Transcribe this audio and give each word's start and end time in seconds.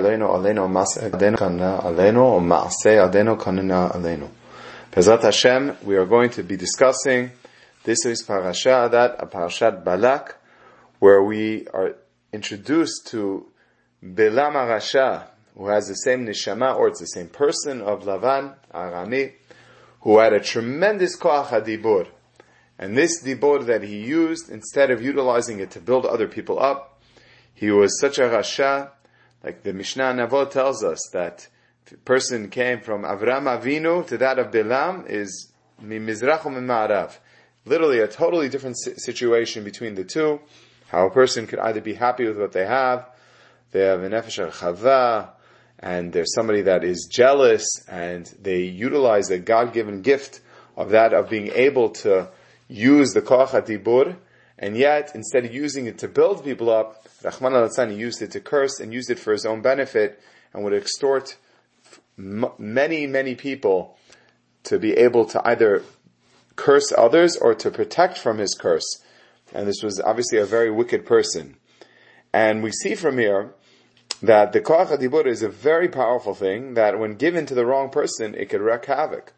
Adenu 3.03 3.37
Kana. 3.37 3.89
Bezat 4.91 5.21
Hashem, 5.21 5.77
we 5.83 5.95
are 5.97 6.05
going 6.07 6.31
to 6.31 6.41
be 6.41 6.57
discussing 6.57 7.29
this 7.83 8.07
is 8.07 8.23
parasha 8.23 8.89
that 8.91 9.17
a 9.19 9.27
parashat 9.27 9.83
Balak, 9.83 10.35
where 10.97 11.21
we 11.21 11.67
are 11.67 11.95
introduced 12.33 13.05
to 13.09 13.45
Bilam 14.03 14.53
Arasha, 14.53 15.27
who 15.55 15.67
has 15.67 15.87
the 15.89 15.93
same 15.93 16.25
neshama, 16.25 16.75
or 16.75 16.87
it's 16.87 17.01
the 17.01 17.05
same 17.05 17.27
person 17.27 17.81
of 17.83 18.01
Lavan 18.01 18.55
Arami, 18.73 19.33
who 20.01 20.17
had 20.17 20.33
a 20.33 20.39
tremendous 20.39 21.15
koach 21.15 21.49
hadibur. 21.49 22.07
And 22.79 22.97
this 22.97 23.23
dibur 23.23 23.63
that 23.67 23.83
he 23.83 23.99
used, 23.99 24.49
instead 24.49 24.89
of 24.89 25.03
utilizing 25.03 25.59
it 25.59 25.69
to 25.71 25.79
build 25.79 26.07
other 26.07 26.27
people 26.27 26.59
up, 26.59 26.99
he 27.53 27.69
was 27.69 27.99
such 28.01 28.17
a 28.17 28.23
rasha, 28.23 28.89
like 29.43 29.61
the 29.61 29.71
Mishnah 29.71 30.15
Navot 30.15 30.49
tells 30.49 30.83
us 30.83 30.99
that 31.13 31.47
person 32.05 32.49
came 32.49 32.81
from 32.81 33.03
Avram 33.03 33.45
Avinu 33.45 34.05
to 34.07 34.17
that 34.17 34.39
of 34.39 34.51
Bilam 34.51 35.09
is 35.09 35.51
Mizrach 35.81 36.41
Ma'arav. 36.41 37.17
Literally 37.65 37.99
a 37.99 38.07
totally 38.07 38.49
different 38.49 38.77
situation 38.77 39.63
between 39.63 39.95
the 39.95 40.03
two. 40.03 40.39
How 40.87 41.07
a 41.07 41.11
person 41.11 41.47
could 41.47 41.59
either 41.59 41.81
be 41.81 41.93
happy 41.93 42.27
with 42.27 42.37
what 42.37 42.51
they 42.51 42.65
have, 42.65 43.07
they 43.71 43.81
have 43.81 44.01
an 44.01 44.11
nefesh 44.11 44.51
chava, 44.51 45.29
and 45.77 46.11
there's 46.11 46.33
somebody 46.33 46.63
that 46.63 46.83
is 46.83 47.07
jealous, 47.11 47.65
and 47.87 48.25
they 48.41 48.61
utilize 48.61 49.27
the 49.27 49.37
God-given 49.37 50.01
gift 50.01 50.41
of 50.75 50.89
that 50.89 51.13
of 51.13 51.29
being 51.29 51.51
able 51.53 51.89
to 51.89 52.29
use 52.67 53.13
the 53.13 53.21
koach 53.21 53.51
dibur, 53.65 54.17
and 54.57 54.75
yet 54.75 55.11
instead 55.13 55.45
of 55.45 55.53
using 55.53 55.85
it 55.85 55.99
to 55.99 56.07
build 56.07 56.43
people 56.43 56.69
up, 56.69 57.07
Rahman 57.23 57.53
al 57.53 57.91
used 57.91 58.21
it 58.21 58.31
to 58.31 58.39
curse 58.39 58.79
and 58.79 58.93
used 58.93 59.09
it 59.09 59.19
for 59.19 59.31
his 59.31 59.45
own 59.45 59.61
benefit, 59.61 60.19
and 60.53 60.63
would 60.63 60.73
extort 60.73 61.37
m- 62.19 62.51
many, 62.57 63.07
many 63.07 63.33
people 63.33 63.97
to 64.63 64.77
be 64.77 64.93
able 64.93 65.25
to 65.25 65.41
either 65.47 65.83
curse 66.55 66.91
others 66.97 67.37
or 67.37 67.55
to 67.55 67.71
protect 67.71 68.17
from 68.17 68.37
his 68.37 68.53
curse. 68.53 69.01
And 69.53 69.67
this 69.67 69.81
was 69.81 69.99
obviously 70.01 70.37
a 70.37 70.45
very 70.45 70.69
wicked 70.69 71.05
person. 71.05 71.55
And 72.33 72.61
we 72.61 72.71
see 72.71 72.93
from 72.95 73.17
here 73.17 73.53
that 74.21 74.51
the 74.51 74.59
Koach 74.59 74.87
HaDibur 74.87 75.25
is 75.25 75.41
a 75.41 75.49
very 75.49 75.87
powerful 75.87 76.35
thing 76.35 76.73
that 76.73 76.99
when 76.99 77.15
given 77.15 77.45
to 77.47 77.55
the 77.55 77.65
wrong 77.65 77.89
person, 77.89 78.35
it 78.35 78.49
could 78.49 78.61
wreak 78.61 78.85
havoc. 78.85 79.33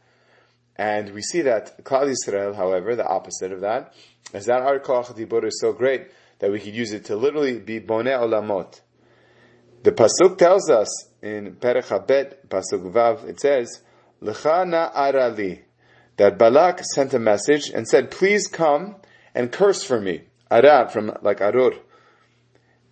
And 0.75 1.13
we 1.13 1.21
see 1.21 1.41
that 1.41 1.83
Klal 1.83 2.11
Yisrael, 2.11 2.55
however, 2.55 2.95
the 2.95 3.07
opposite 3.07 3.51
of 3.51 3.61
that, 3.61 3.93
is 4.33 4.47
that 4.47 4.63
our 4.63 4.79
Koach 4.79 5.13
HaDibur 5.13 5.45
is 5.45 5.59
so 5.61 5.71
great 5.71 6.07
that 6.39 6.51
we 6.51 6.59
could 6.59 6.73
use 6.73 6.91
it 6.91 7.05
to 7.05 7.15
literally 7.15 7.59
be 7.59 7.79
Boneh 7.79 8.19
Olamot. 8.19 8.81
The 9.83 9.91
Pasuk 9.91 10.37
tells 10.37 10.69
us 10.69 11.09
in 11.23 11.55
Perech 11.55 11.87
HaBet, 11.87 12.47
Pasuk 12.47 12.91
Vav, 12.91 13.27
it 13.27 13.39
says, 13.39 13.81
L'cha 14.19 14.63
arali, 14.63 15.61
that 16.17 16.37
Balak 16.37 16.81
sent 16.83 17.15
a 17.15 17.19
message 17.19 17.69
and 17.69 17.87
said, 17.87 18.11
please 18.11 18.47
come 18.47 18.97
and 19.33 19.51
curse 19.51 19.83
for 19.83 19.99
me. 19.99 20.21
Ara, 20.51 20.87
from 20.89 21.17
like 21.23 21.41
Arur. 21.41 21.71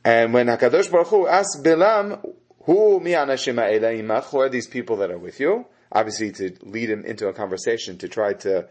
And 0.03 0.33
when 0.33 0.47
HaKadosh 0.47 0.89
Baruch 0.89 1.07
Hu 1.07 1.27
asked 1.27 1.63
Bilam, 1.63 2.23
who 2.63 2.99
mi 2.99 3.11
imach, 3.11 4.23
who 4.31 4.39
are 4.39 4.49
these 4.49 4.67
people 4.67 4.97
that 4.97 5.11
are 5.11 5.17
with 5.19 5.39
you? 5.39 5.65
Obviously 5.91 6.31
to 6.31 6.55
lead 6.63 6.89
him 6.89 7.05
into 7.05 7.27
a 7.27 7.33
conversation 7.33 7.97
to 7.99 8.07
try 8.07 8.33
to 8.33 8.67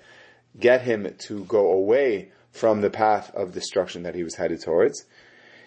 get 0.59 0.83
him 0.83 1.15
to 1.19 1.45
go 1.45 1.71
away 1.71 2.33
from 2.51 2.81
the 2.81 2.91
path 2.91 3.33
of 3.35 3.53
destruction 3.53 4.03
that 4.05 4.15
he 4.17 4.25
was 4.25 4.35
headed 4.35 4.61
towards. 4.61 5.05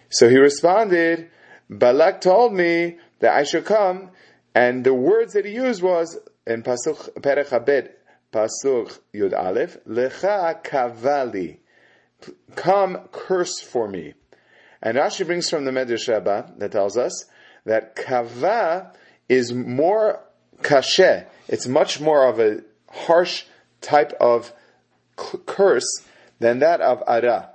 So 0.09 0.27
he 0.27 0.37
responded, 0.37 1.29
Balak 1.71 2.19
told 2.19 2.53
me 2.53 2.97
that 3.19 3.33
I 3.33 3.43
should 3.43 3.63
come, 3.63 4.11
and 4.53 4.83
the 4.83 4.93
words 4.93 5.33
that 5.33 5.45
he 5.45 5.53
used 5.53 5.81
was 5.81 6.19
in 6.45 6.63
Pasuk 6.63 7.13
Perech 7.21 7.47
Habed, 7.47 7.89
Pasuk 8.33 8.99
Yud 9.13 9.33
Aleph, 9.33 9.77
Lecha 9.87 10.61
Kavali, 10.63 11.59
come 12.55 13.07
curse 13.13 13.61
for 13.61 13.87
me. 13.87 14.13
And 14.81 14.97
Rashi 14.97 15.25
brings 15.25 15.49
from 15.49 15.63
the 15.63 15.71
Medrash 15.71 16.57
that 16.57 16.71
tells 16.71 16.97
us 16.97 17.25
that 17.65 17.95
kava 17.95 18.91
is 19.29 19.53
more 19.53 20.19
kashe. 20.61 21.25
It's 21.47 21.67
much 21.67 22.01
more 22.01 22.27
of 22.27 22.39
a 22.39 22.61
harsh 22.89 23.45
type 23.79 24.13
of 24.19 24.51
curse 25.15 26.01
than 26.39 26.59
that 26.59 26.81
of 26.81 27.03
ara. 27.07 27.50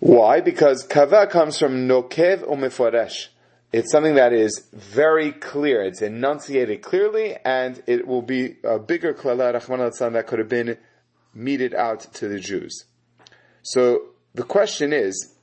Why? 0.00 0.40
Because 0.40 0.84
kava 0.84 1.26
comes 1.26 1.58
from 1.58 1.88
nokev 1.88 2.48
umeforesh. 2.48 3.28
It's 3.72 3.90
something 3.92 4.14
that 4.14 4.32
is 4.32 4.66
very 4.72 5.32
clear. 5.32 5.82
It's 5.82 6.00
enunciated 6.00 6.82
clearly, 6.82 7.36
and 7.44 7.82
it 7.86 8.06
will 8.06 8.22
be 8.22 8.56
a 8.64 8.78
bigger 8.78 9.12
klala 9.12 9.52
rachman 9.52 10.12
that 10.12 10.26
could 10.26 10.38
have 10.38 10.48
been 10.48 10.78
meted 11.34 11.74
out 11.74 12.00
to 12.14 12.28
the 12.28 12.40
Jews. 12.40 12.84
So 13.62 14.02
the 14.34 14.44
question 14.44 14.92
is. 14.92 15.34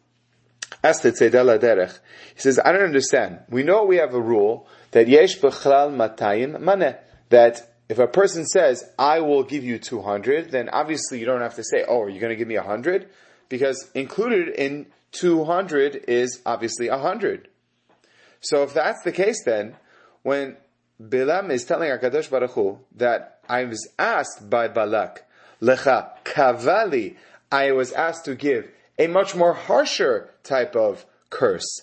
He 0.81 0.93
says, 0.93 2.59
I 2.63 2.71
don't 2.71 2.83
understand. 2.83 3.39
We 3.49 3.63
know 3.63 3.85
we 3.85 3.97
have 3.97 4.13
a 4.13 4.21
rule 4.21 4.67
that 4.91 5.07
yesh 5.07 5.39
b'chlal 5.39 5.95
matayim 5.95 6.57
maneh 6.57 6.97
that 7.29 7.71
if 7.87 7.99
a 7.99 8.07
person 8.07 8.45
says, 8.45 8.83
I 8.97 9.19
will 9.19 9.43
give 9.43 9.63
you 9.63 9.77
200, 9.77 10.51
then 10.51 10.69
obviously 10.69 11.19
you 11.19 11.25
don't 11.25 11.41
have 11.41 11.55
to 11.55 11.63
say, 11.63 11.83
oh, 11.87 12.01
are 12.01 12.09
you 12.09 12.19
going 12.19 12.31
to 12.31 12.35
give 12.35 12.47
me 12.47 12.57
100? 12.57 13.07
Because 13.49 13.89
included 13.93 14.49
in 14.49 14.87
200 15.11 16.05
is 16.07 16.41
obviously 16.45 16.89
100. 16.89 17.47
So 18.41 18.63
if 18.63 18.73
that's 18.73 19.01
the 19.03 19.11
case 19.11 19.43
then, 19.43 19.75
when 20.23 20.57
Bilam 21.01 21.51
is 21.51 21.65
telling 21.65 21.89
HaKadosh 21.89 22.29
Baruch 22.29 22.51
Hu 22.51 22.79
that 22.95 23.39
I 23.47 23.65
was 23.65 23.87
asked 23.99 24.49
by 24.49 24.67
Balak, 24.67 25.23
Lecha 25.61 26.09
Kavali, 26.23 27.15
I 27.51 27.71
was 27.71 27.91
asked 27.91 28.25
to 28.25 28.35
give 28.35 28.69
a 28.97 29.07
much 29.07 29.35
more 29.35 29.53
harsher 29.53 30.29
type 30.43 30.75
of 30.75 31.05
curse. 31.29 31.81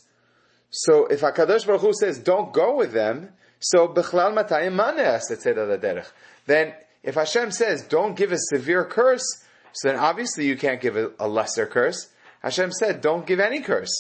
So 0.71 1.07
if 1.07 1.21
HaKadosh 1.21 1.67
Baruch 1.67 1.83
Hu 1.83 1.93
says, 1.93 2.19
don't 2.19 2.53
go 2.53 2.77
with 2.77 2.93
them, 2.93 3.31
so 3.61 3.87
b'chlal 3.87 4.35
matayim 4.35 4.77
derech. 4.77 6.09
Then 6.47 6.75
if 7.03 7.15
Hashem 7.15 7.53
says 7.53 7.83
don't 7.83 8.17
give 8.17 8.33
a 8.33 8.39
severe 8.39 8.85
curse, 8.85 9.42
so 9.73 9.89
then 9.89 9.99
obviously 9.99 10.47
you 10.47 10.57
can't 10.57 10.81
give 10.81 10.97
a, 10.97 11.13
a 11.19 11.29
lesser 11.29 11.67
curse. 11.67 12.09
Hashem 12.43 12.73
said 12.73 13.01
don't 13.01 13.27
give 13.27 13.41
any 13.41 13.61
curse. 13.61 13.93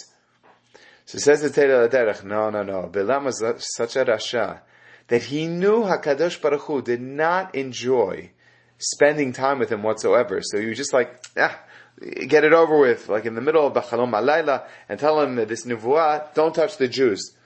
So 1.05 1.19
says 1.19 1.43
the 1.43 1.49
Teda 1.49 1.88
derech. 1.88 2.25
No, 2.25 2.50
no, 2.50 2.62
no. 2.62 2.88
Bilam 2.93 3.25
was 3.25 3.43
such 3.77 3.97
a 3.97 4.05
rasha 4.05 4.61
that 5.09 5.25
he 5.25 5.47
knew 5.47 5.82
Hakadosh 5.82 6.41
Baruch 6.41 6.62
Hu 6.62 6.82
did 6.82 7.00
not 7.00 7.55
enjoy 7.55 8.31
spending 8.78 9.32
time 9.32 9.59
with 9.59 9.71
him 9.71 9.82
whatsoever. 9.82 10.41
So 10.43 10.59
was 10.59 10.77
just 10.77 10.93
like, 10.93 11.25
ah, 11.37 11.59
get 12.00 12.44
it 12.44 12.53
over 12.53 12.78
with, 12.78 13.09
like 13.09 13.27
in 13.27 13.34
the 13.34 13.41
middle 13.41 13.66
of 13.66 13.75
Bachalom 13.75 14.12
Alayla, 14.12 14.66
and 14.88 14.99
tell 14.99 15.21
him 15.21 15.37
that 15.37 15.49
this 15.49 15.65
nevuah, 15.65 16.34
don't 16.34 16.55
touch 16.55 16.77
the 16.77 16.88
Jews. 16.88 17.37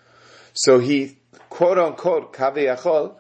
So 0.52 0.78
he 0.78 1.18
quote 1.48 1.78
unquote, 1.78 2.32
Kaviyachol, 2.32 3.16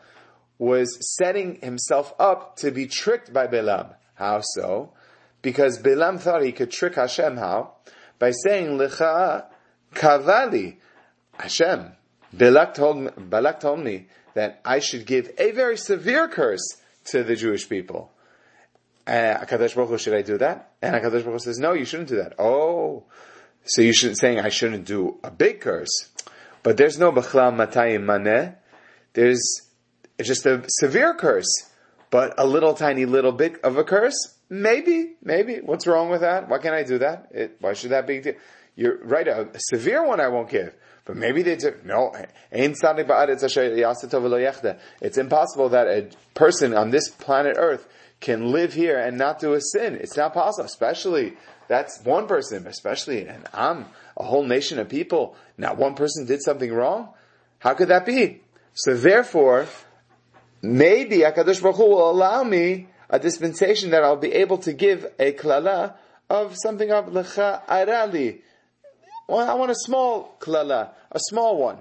was 0.58 0.98
setting 1.16 1.60
himself 1.60 2.14
up 2.18 2.56
to 2.56 2.70
be 2.70 2.86
tricked 2.86 3.32
by 3.32 3.46
Bilam. 3.46 3.94
How 4.14 4.40
so? 4.40 4.92
Because 5.46 5.78
Bilam 5.80 6.18
thought 6.18 6.42
he 6.42 6.50
could 6.50 6.72
trick 6.72 6.96
Hashem. 6.96 7.36
How? 7.36 7.74
By 8.18 8.32
saying, 8.32 8.78
Licha 8.78 9.44
Kavali. 9.94 10.78
Hashem. 11.38 11.92
Balak 12.32 12.74
told, 12.74 13.30
Balak 13.30 13.60
told 13.60 13.78
me 13.78 14.08
that 14.34 14.60
I 14.64 14.80
should 14.80 15.06
give 15.06 15.30
a 15.38 15.52
very 15.52 15.76
severe 15.76 16.26
curse 16.26 16.66
to 17.12 17.22
the 17.22 17.36
Jewish 17.36 17.68
people. 17.68 18.10
Uh, 19.06 19.44
Baruch 19.48 19.88
Hu, 19.88 19.98
should 19.98 20.14
I 20.14 20.22
do 20.22 20.36
that? 20.38 20.72
And 20.82 20.96
Akadosh 20.96 21.22
Baruch 21.22 21.34
Hu 21.34 21.38
says, 21.38 21.60
no, 21.60 21.74
you 21.74 21.84
shouldn't 21.84 22.08
do 22.08 22.16
that. 22.16 22.34
Oh, 22.40 23.04
so 23.62 23.82
you 23.82 23.92
should 23.92 24.16
saying 24.16 24.40
I 24.40 24.48
shouldn't 24.48 24.84
do 24.84 25.20
a 25.22 25.30
big 25.30 25.60
curse. 25.60 26.10
But 26.64 26.76
there's 26.76 26.98
no 26.98 27.12
b'chlal 27.12 27.54
matayim 27.54 28.02
maneh. 28.02 28.56
There's 29.12 29.62
just 30.20 30.44
a 30.44 30.64
severe 30.80 31.14
curse, 31.14 31.70
but 32.10 32.34
a 32.36 32.44
little 32.44 32.74
tiny 32.74 33.04
little 33.04 33.30
bit 33.30 33.60
of 33.62 33.76
a 33.76 33.84
curse. 33.84 34.35
Maybe, 34.48 35.16
maybe. 35.22 35.56
What's 35.56 35.86
wrong 35.86 36.10
with 36.10 36.20
that? 36.20 36.48
Why 36.48 36.58
can't 36.58 36.74
I 36.74 36.84
do 36.84 36.98
that? 36.98 37.28
It, 37.32 37.56
why 37.60 37.72
should 37.72 37.90
that 37.90 38.06
be? 38.06 38.22
You're 38.76 38.98
right. 39.04 39.26
A, 39.26 39.48
a 39.48 39.58
severe 39.70 40.06
one 40.06 40.20
I 40.20 40.28
won't 40.28 40.48
give, 40.48 40.74
But 41.04 41.16
maybe 41.16 41.42
they 41.42 41.56
do. 41.56 41.74
No, 41.84 42.14
it's 42.52 42.82
impossible 45.18 45.68
that 45.70 45.86
a 45.88 46.08
person 46.34 46.74
on 46.74 46.90
this 46.90 47.08
planet 47.08 47.56
Earth 47.58 47.88
can 48.20 48.52
live 48.52 48.72
here 48.72 48.98
and 48.98 49.18
not 49.18 49.40
do 49.40 49.54
a 49.54 49.60
sin. 49.60 49.96
It's 49.96 50.16
not 50.16 50.32
possible, 50.32 50.66
especially 50.66 51.36
that's 51.68 52.00
one 52.04 52.26
person, 52.28 52.66
especially 52.66 53.26
an 53.26 53.44
am, 53.52 53.86
a 54.16 54.24
whole 54.24 54.44
nation 54.44 54.78
of 54.78 54.88
people. 54.88 55.36
Not 55.58 55.76
one 55.76 55.94
person 55.94 56.26
did 56.26 56.42
something 56.42 56.72
wrong. 56.72 57.10
How 57.58 57.74
could 57.74 57.88
that 57.88 58.06
be? 58.06 58.42
So 58.74 58.94
therefore, 58.94 59.66
maybe 60.62 61.18
Hakadosh 61.18 61.60
Baruch 61.60 61.76
Hu 61.76 61.90
will 61.90 62.10
allow 62.10 62.44
me 62.44 62.88
a 63.08 63.18
dispensation 63.18 63.90
that 63.90 64.02
I'll 64.02 64.16
be 64.16 64.32
able 64.32 64.58
to 64.58 64.72
give 64.72 65.06
a 65.18 65.32
klala 65.32 65.94
of 66.28 66.56
something 66.56 66.90
of 66.90 67.06
lecha 67.06 67.64
arali. 67.66 68.40
Well, 69.28 69.48
I 69.48 69.54
want 69.54 69.70
a 69.70 69.76
small 69.76 70.36
klala, 70.40 70.90
a 71.10 71.18
small 71.20 71.58
one. 71.58 71.78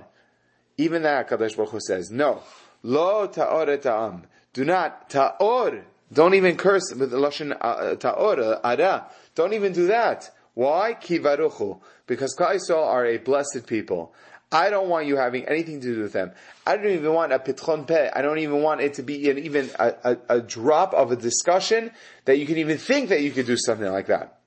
Even 0.77 1.03
that 1.03 1.29
Hakadosh 1.29 1.55
Baruch 1.55 1.71
Hu 1.71 1.79
says 1.79 2.11
no. 2.11 2.43
Lo 2.83 3.27
ta'or 3.27 3.77
ta'am. 3.77 4.23
Do 4.53 4.65
not 4.65 5.09
ta'or. 5.09 5.85
Don't 6.11 6.33
even 6.33 6.55
curse 6.55 6.93
with 6.95 7.11
the 7.11 7.17
lashon 7.17 7.57
uh, 7.59 7.95
ta'or 7.95 8.59
ara. 8.63 9.07
Don't 9.33 9.53
even 9.53 9.73
do 9.73 9.87
that. 9.87 10.31
Why? 10.53 10.93
Kivaruchu. 10.93 11.79
Because 12.07 12.35
Kaisal 12.35 12.77
are 12.77 13.05
a 13.05 13.17
blessed 13.17 13.67
people. 13.67 14.13
I 14.51 14.69
don't 14.69 14.87
want 14.87 15.07
you 15.07 15.17
having 15.17 15.45
anything 15.45 15.81
to 15.81 15.95
do 15.95 16.01
with 16.01 16.13
them. 16.13 16.31
I 16.65 16.77
don't 16.77 16.91
even 16.91 17.13
want 17.13 17.33
a 17.33 17.39
pitchon 17.39 17.87
peh. 17.87 18.11
I 18.15 18.21
don't 18.21 18.39
even 18.39 18.61
want 18.61 18.81
it 18.81 18.95
to 18.95 19.03
be 19.03 19.29
an, 19.29 19.39
even 19.39 19.69
a, 19.79 19.93
a, 20.03 20.17
a, 20.29 20.41
drop 20.41 20.93
of 20.93 21.11
a 21.11 21.15
discussion 21.15 21.91
that 22.25 22.37
you 22.37 22.45
can 22.45 22.57
even 22.57 22.77
think 22.77 23.09
that 23.09 23.21
you 23.21 23.31
could 23.31 23.47
do 23.47 23.57
something 23.57 23.91
like 23.91 24.07
that. 24.07 24.39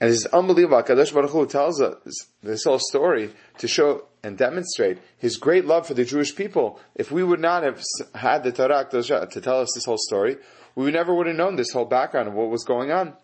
And 0.00 0.10
this 0.10 0.20
is 0.20 0.26
unbelievable. 0.26 0.82
Kadosh 0.82 1.12
Baruch 1.12 1.30
Hu 1.30 1.46
tells 1.46 1.80
us 1.80 1.96
this 2.42 2.64
whole 2.64 2.78
story 2.78 3.32
to 3.58 3.66
show 3.66 4.06
and 4.22 4.36
demonstrate 4.36 4.98
his 5.18 5.36
great 5.36 5.64
love 5.64 5.86
for 5.86 5.94
the 5.94 6.04
Jewish 6.04 6.34
people. 6.34 6.78
If 6.94 7.10
we 7.10 7.24
would 7.24 7.40
not 7.40 7.62
have 7.62 7.82
had 8.14 8.44
the 8.44 8.52
Torah 8.52 8.86
to 8.90 9.40
tell 9.40 9.60
us 9.60 9.72
this 9.74 9.84
whole 9.84 9.98
story, 9.98 10.36
we 10.74 10.90
never 10.90 11.14
would 11.14 11.26
have 11.26 11.36
known 11.36 11.56
this 11.56 11.72
whole 11.72 11.86
background 11.86 12.28
of 12.28 12.34
what 12.34 12.50
was 12.50 12.64
going 12.64 12.90
on. 12.90 13.14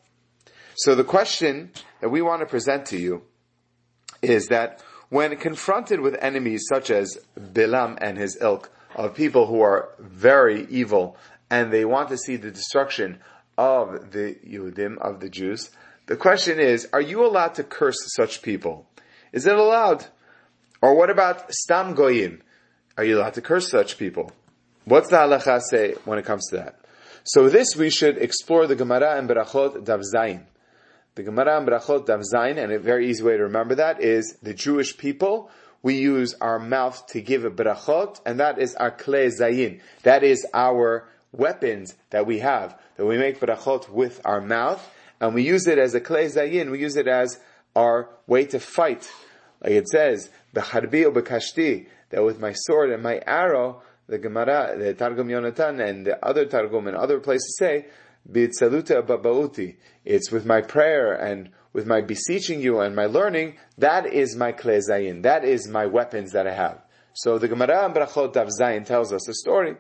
So 0.75 0.95
the 0.95 1.05
question 1.05 1.73
that 2.01 2.09
we 2.09 2.23
want 2.23 2.41
to 2.41 2.47
present 2.47 2.87
to 2.87 2.97
you 2.97 3.23
is 4.23 4.47
that 4.49 4.83
when 5.13 5.37
confronted 5.37 6.01
with 6.01 6.17
enemies 6.23 6.65
such 6.73 6.91
as 6.91 7.19
Bilam 7.39 7.99
and 8.01 8.17
his 8.17 8.39
ilk, 8.41 8.71
of 8.95 9.15
people 9.15 9.47
who 9.47 9.61
are 9.61 9.91
very 9.99 10.67
evil 10.71 11.19
and 11.51 11.71
they 11.71 11.85
want 11.85 12.09
to 12.09 12.17
see 12.17 12.37
the 12.37 12.51
destruction 12.51 13.19
of 13.59 14.13
the 14.13 14.39
Yehudim, 14.43 14.97
of 14.97 15.21
the 15.21 15.29
Jews, 15.29 15.71
the 16.07 16.17
question 16.17 16.59
is, 16.59 16.89
are 16.95 17.01
you 17.03 17.27
allowed 17.27 17.57
to 17.57 17.63
curse 17.63 17.99
such 18.17 18.41
people? 18.41 18.87
Is 19.33 19.47
it 19.47 19.55
allowed? 19.55 20.07
Or 20.81 20.97
what 20.97 21.11
about 21.11 21.53
Stam 21.53 21.95
Goyim? 21.95 22.41
Are 22.97 23.05
you 23.05 23.19
allowed 23.19 23.35
to 23.35 23.43
curse 23.43 23.71
such 23.71 23.99
people? 23.99 24.33
What's 24.87 25.11
the 25.11 25.17
halacha 25.17 25.61
say 25.61 25.95
when 26.07 26.19
it 26.21 26.25
comes 26.25 26.49
to 26.49 26.57
that? 26.57 26.81
So 27.25 27.51
this 27.51 27.77
we 27.77 27.91
should 27.91 28.17
explore 28.17 28.67
the 28.67 28.77
Gemara 28.77 29.19
and 29.19 29.29
Berachot 29.29 29.85
Dav 29.85 30.01
Zayin. 30.01 30.45
The 31.15 31.25
Gemara 31.25 31.59
in 31.61 31.67
Brachot 31.67 32.07
Dav 32.07 32.21
Zayin, 32.21 32.57
and 32.57 32.73
a 32.73 32.79
very 32.79 33.11
easy 33.11 33.23
way 33.23 33.37
to 33.37 33.43
remember 33.43 33.75
that 33.75 34.01
is 34.01 34.39
the 34.43 34.55
Jewish 34.55 34.97
people, 34.97 35.51
we 35.83 35.97
use 35.97 36.35
our 36.41 36.59
mouth 36.59 37.07
to 37.09 37.21
give 37.21 37.45
a 37.45 37.51
brachot, 37.51 38.21
and 38.25 38.41
that 38.41 38.59
is 38.59 38.75
our 38.77 38.91
kle 38.91 39.29
zayin. 39.29 39.81
That 40.05 40.23
is 40.23 40.47
our 40.55 41.07
weapons 41.33 41.95
that 42.11 42.25
we 42.25 42.39
have, 42.39 42.79
that 42.97 43.05
we 43.05 43.19
make 43.19 43.41
brachot 43.41 43.91
with 43.91 44.23
our 44.25 44.41
mouth, 44.41 44.83
and 45.21 45.35
we 45.35 45.43
use 45.43 45.67
it 45.67 45.77
as 45.77 45.95
a 45.95 46.01
kle 46.01 46.31
zayin, 46.31 46.71
we 46.71 46.81
use 46.81 46.97
it 46.97 47.09
as 47.09 47.39
our 47.77 48.09
way 48.27 48.47
to 48.47 48.59
fight. 48.59 49.11
Like 49.61 49.73
it 49.73 49.89
says, 49.89 50.31
b'charbi 50.55 51.05
or 51.05 51.13
b'kashti, 51.13 51.89
that 52.09 52.25
with 52.25 52.41
my 52.41 52.53
sword 52.55 52.91
and 52.91 53.03
my 53.03 53.21
arrow, 53.27 53.83
the 54.07 54.19
Gemara, 54.19 54.77
the 54.79 54.95
Targum 54.95 55.29
Yonatan, 55.29 55.87
and 55.87 56.07
the 56.07 56.25
other 56.25 56.47
Targum 56.47 56.87
and 56.87 56.97
other 56.97 57.21
places 57.21 57.57
say, 57.59 57.87
B'itzaluta 58.31 59.03
babauti. 59.07 59.77
It's 60.05 60.31
with 60.31 60.47
my 60.47 60.61
prayer 60.61 61.13
and 61.13 61.51
with 61.73 61.87
my 61.87 62.01
beseeching 62.01 62.61
you 62.61 62.81
and 62.81 62.95
my 62.95 63.07
learning, 63.07 63.57
that 63.79 64.07
is 64.07 64.37
my 64.37 64.53
klezayin. 64.53 65.23
That 65.23 65.45
is 65.45 65.69
my 65.69 65.87
weapons 65.87 66.33
that 66.33 66.47
I 66.47 66.55
have. 66.55 66.83
So 67.15 67.39
the 67.39 67.49
Gemara 67.49 67.87
in 67.87 67.93
Brachot 67.93 68.33
Dav 68.33 68.49
Zayin 68.49 68.87
tells 68.87 69.13
us 69.13 69.29
a 69.29 69.35
story. 69.35 69.77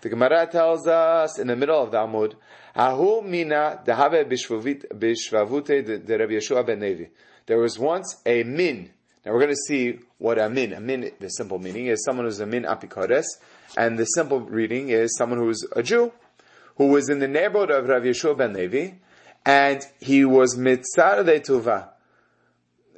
The 0.00 0.08
Gemara 0.08 0.46
tells 0.46 0.86
us 0.86 1.38
in 1.38 1.46
the 1.46 1.56
middle 1.56 1.82
of 1.82 1.90
the 1.90 1.98
Amud, 1.98 2.34
Ahu 2.76 3.22
mina 3.22 3.80
dehave 3.86 4.28
bishvavute 4.28 6.04
de 6.06 6.18
Rabbi 6.18 6.32
Yeshua 6.34 6.66
ben 6.66 6.80
Levi. 6.80 7.04
There 7.46 7.58
was 7.58 7.78
once 7.78 8.20
a 8.26 8.42
min. 8.42 8.90
Now 9.24 9.32
we're 9.32 9.40
going 9.40 9.52
to 9.52 9.56
see 9.66 10.00
what 10.18 10.38
a 10.38 10.50
min. 10.50 10.72
A 10.74 10.80
min, 10.80 11.10
the 11.18 11.28
simple 11.28 11.58
meaning 11.58 11.86
is 11.86 12.04
someone 12.04 12.26
who's 12.26 12.40
a 12.40 12.46
min 12.46 12.64
apikores, 12.64 13.24
and 13.78 13.98
the 13.98 14.04
simple 14.04 14.40
reading 14.40 14.90
is 14.90 15.16
someone 15.16 15.38
who's 15.38 15.64
a 15.72 15.82
Jew 15.82 16.12
who 16.76 16.88
was 16.88 17.08
in 17.08 17.18
the 17.18 17.28
neighborhood 17.28 17.70
of 17.70 17.88
Rav 17.88 18.02
Yeshua 18.02 18.36
ben 18.36 18.52
Levi, 18.52 18.92
and 19.46 19.82
he 20.00 20.24
was 20.24 20.56
mitzar 20.56 21.24
de 21.24 21.40
tuva, 21.40 21.88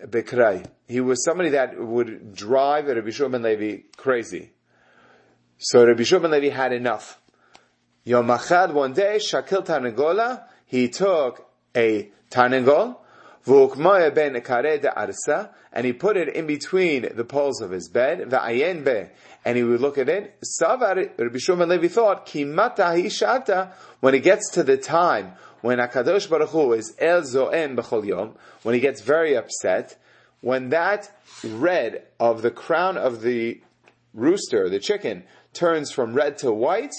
bekrai. 0.04 0.66
He 0.88 1.00
was 1.00 1.24
somebody 1.24 1.50
that 1.50 1.78
would 1.78 2.34
drive 2.34 2.86
Rabbi 2.86 3.08
Yeshua 3.08 3.30
ben 3.30 3.42
Levi 3.42 3.82
crazy. 3.96 4.52
So 5.58 5.84
Rabbi 5.84 6.02
Yeshua 6.02 6.22
ben 6.22 6.30
Levi 6.30 6.48
had 6.48 6.72
enough. 6.72 7.20
Yom 8.04 8.28
Achad, 8.28 8.72
one 8.72 8.92
day, 8.92 9.16
Shakil 9.16 9.66
Tarnagola, 9.66 10.44
he 10.64 10.88
took 10.88 11.44
a 11.74 12.10
Tarnagol, 12.30 12.98
And 13.46 13.70
he 15.84 15.92
put 15.92 16.16
it 16.16 16.34
in 16.34 16.46
between 16.46 17.08
the 17.14 17.24
poles 17.24 17.60
of 17.60 17.70
his 17.70 17.88
bed, 17.88 18.32
and 19.44 19.56
he 19.56 19.62
would 19.62 19.80
look 19.80 19.98
at 19.98 20.08
it. 20.08 20.36
Rabbi 20.60 21.64
Levi 21.64 21.88
thought, 21.88 22.26
Kimata 22.26 23.72
when 24.00 24.14
it 24.14 24.20
gets 24.20 24.50
to 24.52 24.62
the 24.62 24.76
time 24.76 25.32
when 25.60 25.78
Akadosh 25.78 26.28
Baruch 26.28 26.50
Hu 26.50 26.72
is 26.74 26.94
El 26.98 27.22
Zoem 27.22 27.76
B'chol 27.76 28.06
Yom, 28.06 28.34
when 28.62 28.74
he 28.74 28.80
gets 28.80 29.00
very 29.00 29.36
upset, 29.36 29.96
when 30.40 30.68
that 30.68 31.10
red 31.42 32.04
of 32.20 32.42
the 32.42 32.50
crown 32.50 32.96
of 32.96 33.22
the 33.22 33.60
rooster, 34.14 34.68
the 34.68 34.78
chicken, 34.78 35.24
turns 35.52 35.90
from 35.90 36.14
red 36.14 36.38
to 36.38 36.52
white, 36.52 36.94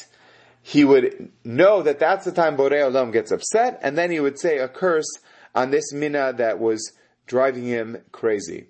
he 0.62 0.84
would 0.84 1.32
know 1.46 1.82
that 1.82 2.00
that's 2.00 2.26
the 2.26 2.32
time 2.32 2.58
Borei 2.58 2.82
Olam 2.82 3.14
gets 3.14 3.32
upset, 3.32 3.80
and 3.82 3.98
then 3.98 4.12
he 4.12 4.20
would 4.20 4.40
say 4.40 4.58
a 4.58 4.68
curse 4.68 5.08
on 5.58 5.72
this 5.72 5.92
mina 5.92 6.34
that 6.38 6.60
was 6.60 6.94
driving 7.26 7.64
him 7.66 7.98
crazy. 8.12 8.68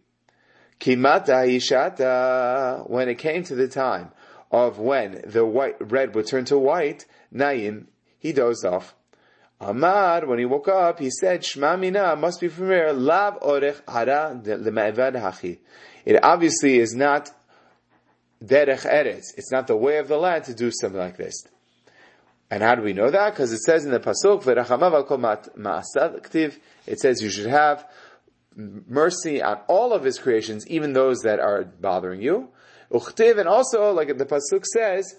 Kimata 0.79 1.45
ishata, 1.45 2.89
when 2.89 3.09
it 3.09 3.17
came 3.17 3.43
to 3.43 3.55
the 3.55 3.67
time 3.67 4.11
of 4.51 4.79
when 4.79 5.21
the 5.25 5.45
white, 5.45 5.75
red 5.91 6.15
would 6.15 6.27
turn 6.27 6.45
to 6.45 6.57
white, 6.57 7.05
Naim, 7.29 7.89
he 8.17 8.31
dozed 8.31 8.65
off. 8.65 8.95
Amar, 9.59 10.25
when 10.25 10.39
he 10.39 10.45
woke 10.45 10.69
up, 10.69 10.99
he 10.99 11.09
said, 11.09 11.41
Shma 11.41 11.77
mina 11.77 12.15
must 12.15 12.39
be 12.39 12.47
familiar, 12.47 12.93
lav 12.93 13.37
orech 13.41 13.81
le'me'evad 13.83 15.19
hachi. 15.19 15.59
It 16.05 16.23
obviously 16.23 16.77
is 16.77 16.95
not 16.95 17.29
derech 18.41 18.85
eretz. 18.85 19.25
It's 19.35 19.51
not 19.51 19.67
the 19.67 19.75
way 19.75 19.97
of 19.97 20.07
the 20.07 20.17
land 20.17 20.45
to 20.45 20.53
do 20.53 20.71
something 20.71 20.99
like 20.99 21.17
this. 21.17 21.43
And 22.49 22.63
how 22.63 22.75
do 22.75 22.81
we 22.81 22.93
know 22.93 23.11
that? 23.11 23.31
Because 23.31 23.51
it 23.51 23.59
says 23.59 23.85
in 23.85 23.91
the 23.91 23.99
pasuk, 23.99 24.43
"V'rachamav 24.43 25.05
kol 25.07 25.17
ma'asav 25.17 26.57
It 26.85 26.99
says 26.99 27.21
you 27.21 27.29
should 27.29 27.47
have 27.47 27.85
mercy 28.55 29.41
on 29.41 29.59
all 29.67 29.93
of 29.93 30.03
his 30.03 30.17
creations, 30.17 30.65
even 30.67 30.93
those 30.93 31.19
that 31.19 31.39
are 31.39 31.63
bothering 31.63 32.21
you. 32.21 32.49
Uchtiv, 32.91 33.37
and 33.37 33.47
also, 33.49 33.91
like 33.91 34.17
the 34.17 34.25
pasuk 34.25 34.63
says, 34.65 35.15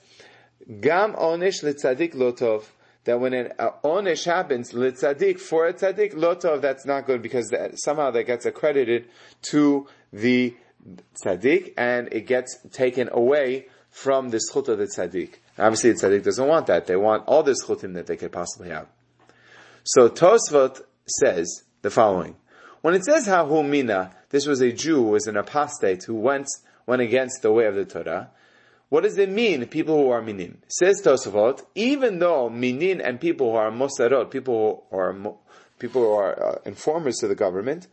gam 0.81 1.15
onish 1.15 1.63
litzadik 1.63 2.15
lotov. 2.15 2.65
That 3.05 3.21
when 3.21 3.33
an 3.33 3.53
onish 3.85 4.25
happens, 4.25 4.73
litzadik, 4.73 5.39
for 5.39 5.67
a 5.67 5.73
tzadik, 5.73 6.15
lotov, 6.15 6.61
that's 6.63 6.85
not 6.85 7.07
good 7.07 7.23
because 7.23 7.49
that, 7.49 7.79
somehow 7.79 8.11
that 8.11 8.25
gets 8.25 8.47
accredited 8.47 9.09
to 9.51 9.87
the 10.13 10.57
tzaddik 11.25 11.75
and 11.77 12.09
it 12.13 12.27
gets 12.27 12.59
taken 12.73 13.09
away 13.13 13.67
from 13.91 14.31
the 14.31 14.39
schut 14.39 14.69
of 14.69 14.79
the 14.79 14.85
tzaddik. 14.85 15.35
Obviously, 15.59 15.93
the 15.93 15.99
tzaddik 15.99 16.25
doesn't 16.25 16.47
want 16.47 16.67
that. 16.67 16.87
They 16.87 16.97
want 16.97 17.25
all 17.27 17.43
the 17.43 17.53
schutim 17.53 17.95
that 17.95 18.07
they 18.07 18.17
could 18.17 18.33
possibly 18.33 18.71
have. 18.71 18.87
So 19.85 20.09
Tosfot 20.09 20.81
says 21.07 21.65
the 21.83 21.91
following. 21.91 22.37
When 22.83 22.95
it 22.95 23.05
says 23.05 23.27
Hahumina, 23.27 24.13
this 24.31 24.47
was 24.47 24.61
a 24.61 24.73
Jew 24.73 24.97
who 24.97 25.11
was 25.11 25.27
an 25.27 25.37
apostate 25.37 26.05
who 26.05 26.15
went, 26.15 26.49
went 26.87 27.03
against 27.03 27.43
the 27.43 27.53
way 27.53 27.67
of 27.67 27.75
the 27.75 27.85
Torah. 27.85 28.31
What 28.89 29.03
does 29.03 29.19
it 29.19 29.31
mean, 29.31 29.67
people 29.67 29.97
who 29.97 30.11
are 30.11 30.23
minin? 30.23 30.59
Says 30.69 31.03
Tosafot, 31.03 31.65
even 31.75 32.21
though 32.21 32.49
minin 32.49 33.01
and 33.01 33.21
people 33.21 33.51
who 33.51 33.57
are 33.57 33.71
mosarot, 33.71 34.31
people 34.31 34.87
who 34.91 34.97
are, 34.97 35.13
people 35.79 36.03
who 36.03 36.13
are 36.13 36.55
uh, 36.55 36.59
informers 36.65 37.17
to 37.17 37.29
the 37.29 37.35
government, 37.35 37.89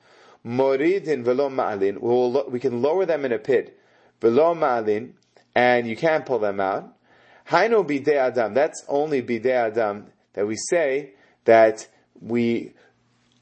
moridin 0.45 1.23
velo 1.23 1.49
ma'alin, 1.49 2.49
we 2.49 2.59
can 2.59 2.81
lower 2.81 3.05
them 3.05 3.25
in 3.25 3.33
a 3.33 3.39
pit, 3.39 3.77
velo 4.21 4.53
ma'alin, 4.53 5.13
and 5.55 5.87
you 5.87 5.97
can't 5.97 6.25
pull 6.25 6.39
them 6.39 6.59
out. 6.59 6.94
Hainu 7.49 7.87
bidei 7.87 8.15
adam, 8.15 8.53
that's 8.53 8.83
only 8.87 9.21
bidei 9.21 9.67
adam 9.67 10.07
that 10.33 10.47
we 10.47 10.55
say 10.55 11.13
that 11.45 11.87
we 12.19 12.73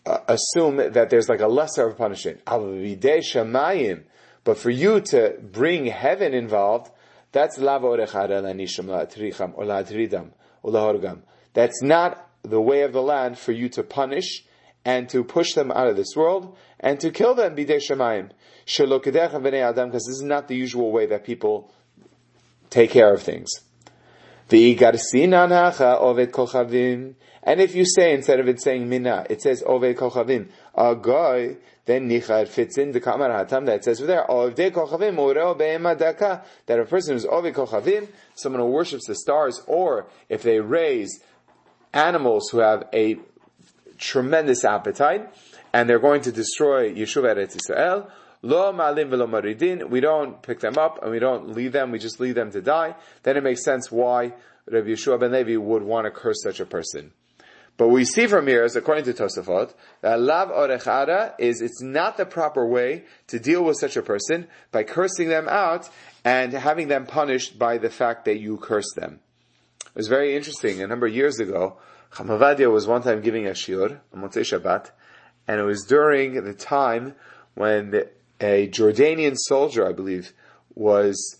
uh, 0.05 0.19
assume 0.27 0.77
that 0.77 1.09
there's 1.09 1.29
like 1.29 1.39
a 1.39 1.47
lesser 1.47 1.87
of 1.87 1.97
punishment. 1.97 2.43
Shamayim, 2.45 4.03
But 4.43 4.57
for 4.57 4.69
you 4.69 4.99
to 4.99 5.37
bring 5.41 5.85
heaven 5.85 6.33
involved, 6.33 6.91
that's 7.31 7.57
That's 11.53 11.81
not 11.81 12.29
the 12.43 12.61
way 12.61 12.81
of 12.81 12.93
the 12.93 13.01
land 13.01 13.39
for 13.39 13.51
you 13.53 13.69
to 13.69 13.83
punish 13.83 14.45
and 14.85 15.07
to 15.09 15.23
push 15.23 15.53
them 15.53 15.71
out 15.71 15.87
of 15.87 15.95
this 15.95 16.13
world 16.15 16.57
and 16.79 16.99
to 16.99 17.09
kill 17.09 17.33
them 17.35 17.55
bidei 17.55 17.81
shemayim. 17.81 18.31
Because 18.65 20.05
this 20.05 20.15
is 20.15 20.21
not 20.21 20.47
the 20.47 20.55
usual 20.55 20.91
way 20.91 21.05
that 21.05 21.23
people 21.23 21.71
take 22.69 22.91
care 22.91 23.13
of 23.13 23.23
things. 23.23 23.49
And 27.45 27.59
if 27.59 27.75
you 27.75 27.85
say, 27.85 28.13
instead 28.13 28.39
of 28.39 28.47
it 28.47 28.61
saying 28.61 28.87
mina, 28.87 29.25
it 29.29 29.41
says 29.41 29.63
ove 29.65 29.81
kochavim, 29.81 30.49
a 30.75 30.95
guy, 30.95 31.57
then 31.85 32.09
nichad 32.09 32.47
fits 32.47 32.77
in 32.77 32.91
the 32.91 33.01
kamar 33.01 33.29
hatam 33.29 33.65
that 33.65 33.83
says 33.83 33.99
there, 33.99 34.29
ove 34.29 34.55
kochavim, 34.55 36.43
that 36.65 36.79
a 36.79 36.85
person 36.85 37.13
who's 37.13 37.25
ove 37.25 37.45
kochavim, 37.45 38.07
someone 38.35 38.61
who 38.61 38.67
worships 38.67 39.07
the 39.07 39.15
stars, 39.15 39.61
or 39.67 40.07
if 40.29 40.43
they 40.43 40.59
raise 40.59 41.19
animals 41.93 42.49
who 42.51 42.59
have 42.59 42.87
a 42.93 43.17
tremendous 43.97 44.63
appetite, 44.63 45.29
and 45.73 45.89
they're 45.89 45.99
going 45.99 46.21
to 46.21 46.31
destroy 46.31 46.93
Yeshua 46.93 47.35
Eretz 47.35 47.55
Israel, 47.55 48.09
Lo 48.43 48.73
malim 48.73 49.09
velo 49.09 49.25
maridin. 49.25 49.89
We 49.89 50.01
don't 50.01 50.41
pick 50.43 50.59
them 50.59 50.77
up 50.77 51.01
and 51.01 51.11
we 51.11 51.19
don't 51.19 51.55
leave 51.55 51.71
them. 51.71 51.91
We 51.91 51.97
just 51.97 52.19
leave 52.19 52.35
them 52.35 52.51
to 52.51 52.61
die. 52.61 52.95
Then 53.23 53.37
it 53.37 53.43
makes 53.43 53.63
sense 53.63 53.91
why 53.91 54.33
Rabbi 54.69 54.89
Yeshua 54.89 55.19
ben 55.19 55.31
Levi 55.31 55.55
would 55.55 55.81
want 55.81 56.05
to 56.05 56.11
curse 56.11 56.43
such 56.43 56.59
a 56.59 56.65
person. 56.65 57.13
But 57.75 57.87
we 57.87 58.05
see 58.05 58.27
from 58.27 58.45
here 58.45 58.63
is, 58.63 58.75
according 58.75 59.05
to 59.05 59.13
Tosafot, 59.13 59.73
that 60.01 60.19
lav 60.19 60.49
orechara 60.49 61.33
is, 61.39 61.59
it's 61.59 61.81
not 61.81 62.17
the 62.17 62.25
proper 62.25 62.67
way 62.67 63.05
to 63.27 63.39
deal 63.39 63.63
with 63.63 63.77
such 63.77 63.97
a 63.97 64.03
person 64.03 64.47
by 64.71 64.83
cursing 64.83 65.29
them 65.29 65.47
out 65.49 65.89
and 66.23 66.53
having 66.53 66.87
them 66.87 67.07
punished 67.07 67.57
by 67.57 67.79
the 67.79 67.89
fact 67.89 68.25
that 68.25 68.39
you 68.39 68.57
curse 68.57 68.93
them. 68.95 69.21
It 69.87 69.95
was 69.95 70.07
very 70.07 70.35
interesting. 70.35 70.83
A 70.83 70.87
number 70.87 71.07
of 71.07 71.15
years 71.15 71.39
ago, 71.39 71.77
Chacham 72.11 72.27
Ovadia 72.27 72.71
was 72.71 72.85
one 72.85 73.01
time 73.01 73.21
giving 73.21 73.47
a 73.47 73.51
shiur 73.51 73.99
on 74.13 74.21
Motzei 74.21 74.41
Shabbat, 74.41 74.91
and 75.47 75.59
it 75.59 75.63
was 75.63 75.83
during 75.85 76.43
the 76.43 76.53
time 76.53 77.15
when 77.55 77.89
the, 77.89 78.09
a 78.43 78.67
Jordanian 78.67 79.35
soldier, 79.37 79.87
I 79.87 79.93
believe, 79.93 80.33
was 80.75 81.39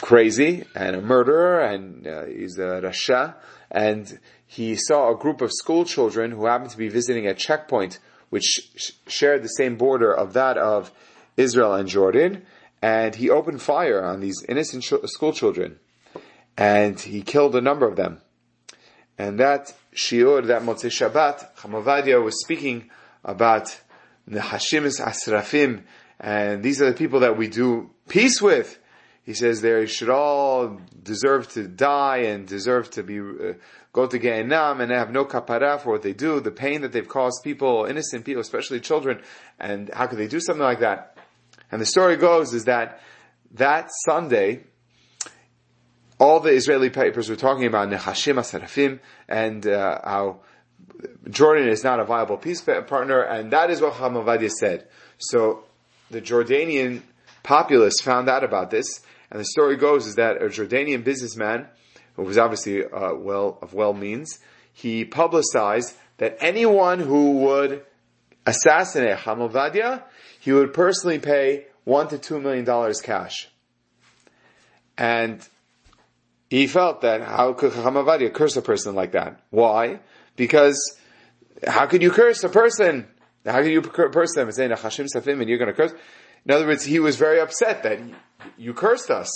crazy 0.00 0.64
and 0.74 0.96
a 0.96 1.00
murderer, 1.00 1.60
and 1.60 2.06
uh, 2.06 2.24
he's 2.26 2.58
a 2.58 2.80
rasha, 2.82 3.36
and 3.70 4.18
he 4.46 4.74
saw 4.74 5.12
a 5.12 5.16
group 5.16 5.40
of 5.40 5.52
school 5.52 5.84
children 5.84 6.32
who 6.32 6.46
happened 6.46 6.70
to 6.70 6.76
be 6.76 6.88
visiting 6.88 7.26
a 7.26 7.34
checkpoint 7.34 7.98
which 8.30 8.44
sh- 8.76 8.90
shared 9.06 9.42
the 9.42 9.48
same 9.48 9.76
border 9.76 10.12
of 10.12 10.32
that 10.32 10.58
of 10.58 10.92
Israel 11.36 11.74
and 11.74 11.88
Jordan, 11.88 12.44
and 12.82 13.14
he 13.14 13.30
opened 13.30 13.62
fire 13.62 14.04
on 14.04 14.20
these 14.20 14.42
innocent 14.48 14.82
ch- 14.82 14.94
school 15.04 15.32
children, 15.32 15.78
and 16.56 16.98
he 16.98 17.22
killed 17.22 17.54
a 17.54 17.60
number 17.60 17.86
of 17.86 17.96
them. 17.96 18.20
And 19.16 19.38
that 19.38 19.72
shiur, 19.94 20.46
that 20.46 20.62
Motzei 20.62 20.90
Shabbat, 20.90 21.54
Chacham 21.56 21.72
Ovadia 21.72 22.22
was 22.22 22.40
speaking 22.40 22.90
about 23.24 23.78
the 24.30 24.40
Hashimis 24.40 25.00
Asrafim, 25.00 25.82
and 26.18 26.62
these 26.62 26.80
are 26.80 26.86
the 26.86 26.96
people 26.96 27.20
that 27.20 27.36
we 27.36 27.48
do 27.48 27.90
peace 28.08 28.40
with. 28.40 28.78
He 29.24 29.34
says 29.34 29.60
they 29.60 29.86
should 29.86 30.08
all 30.08 30.80
deserve 31.02 31.48
to 31.52 31.68
die 31.68 32.18
and 32.18 32.46
deserve 32.46 32.90
to 32.90 33.02
be 33.02 33.20
uh, 33.20 33.54
go 33.92 34.06
to 34.06 34.18
Gehenna 34.18 34.76
and 34.78 34.90
have 34.90 35.10
no 35.10 35.24
kapara 35.24 35.80
for 35.80 35.90
what 35.92 36.02
they 36.02 36.12
do, 36.12 36.40
the 36.40 36.50
pain 36.50 36.82
that 36.82 36.92
they've 36.92 37.08
caused 37.08 37.42
people, 37.42 37.84
innocent 37.84 38.24
people, 38.24 38.40
especially 38.40 38.80
children, 38.80 39.20
and 39.58 39.90
how 39.92 40.06
could 40.06 40.18
they 40.18 40.28
do 40.28 40.40
something 40.40 40.62
like 40.62 40.80
that? 40.80 41.16
And 41.70 41.80
the 41.80 41.86
story 41.86 42.16
goes 42.16 42.54
is 42.54 42.64
that 42.64 43.00
that 43.52 43.88
Sunday, 44.04 44.64
all 46.18 46.40
the 46.40 46.50
Israeli 46.50 46.90
papers 46.90 47.28
were 47.28 47.36
talking 47.36 47.66
about 47.66 47.88
Nechashim 47.88 48.34
Asarafim 48.34 49.00
and 49.28 49.66
uh, 49.66 50.00
how 50.04 50.40
Jordan 51.28 51.68
is 51.68 51.84
not 51.84 52.00
a 52.00 52.04
viable 52.04 52.36
peace 52.36 52.60
partner, 52.60 53.22
and 53.22 53.52
that 53.52 53.70
is 53.70 53.80
what 53.80 53.94
Chacham 53.94 54.14
Ovadia 54.14 54.50
said. 54.50 54.86
So 55.18 55.64
the 56.10 56.20
Jordanian 56.20 57.02
populace 57.42 58.00
found 58.00 58.28
out 58.28 58.44
about 58.44 58.70
this, 58.70 59.00
and 59.30 59.40
the 59.40 59.44
story 59.44 59.76
goes 59.76 60.06
is 60.06 60.16
that 60.16 60.42
a 60.42 60.46
Jordanian 60.46 61.04
businessman, 61.04 61.66
who 62.16 62.22
was 62.22 62.38
obviously 62.38 62.84
uh, 62.84 63.14
well 63.14 63.58
of 63.62 63.74
well 63.74 63.92
means, 63.92 64.38
he 64.72 65.04
publicized 65.04 65.94
that 66.18 66.36
anyone 66.40 67.00
who 67.00 67.38
would 67.38 67.84
assassinate 68.46 69.18
Chacham 69.18 69.40
Ovadia, 69.40 70.02
he 70.38 70.52
would 70.52 70.72
personally 70.72 71.18
pay 71.18 71.66
one 71.84 72.08
to 72.08 72.18
two 72.18 72.40
million 72.40 72.64
dollars 72.64 73.00
cash. 73.00 73.48
And 74.96 75.46
he 76.50 76.66
felt 76.66 77.02
that 77.02 77.22
how 77.22 77.52
could 77.52 77.72
Hamavadia 77.72 78.32
curse 78.32 78.56
a 78.56 78.62
person 78.62 78.94
like 78.94 79.12
that? 79.12 79.40
Why? 79.50 80.00
Because 80.40 80.96
how 81.66 81.84
could 81.84 82.00
you 82.00 82.10
curse 82.10 82.42
a 82.44 82.48
person? 82.48 83.06
How 83.44 83.60
could 83.60 83.72
you 83.72 83.82
curse 83.82 84.34
them 84.34 84.48
and 84.48 84.56
say 84.56 84.66
Hashim 84.66 85.06
Safim 85.14 85.38
and 85.38 85.50
you're 85.50 85.58
going 85.58 85.68
to 85.68 85.74
curse? 85.74 85.92
In 86.46 86.50
other 86.50 86.66
words, 86.66 86.82
he 86.82 86.98
was 86.98 87.16
very 87.16 87.38
upset 87.38 87.82
that 87.82 87.98
you 88.56 88.72
cursed 88.72 89.10
us. 89.10 89.30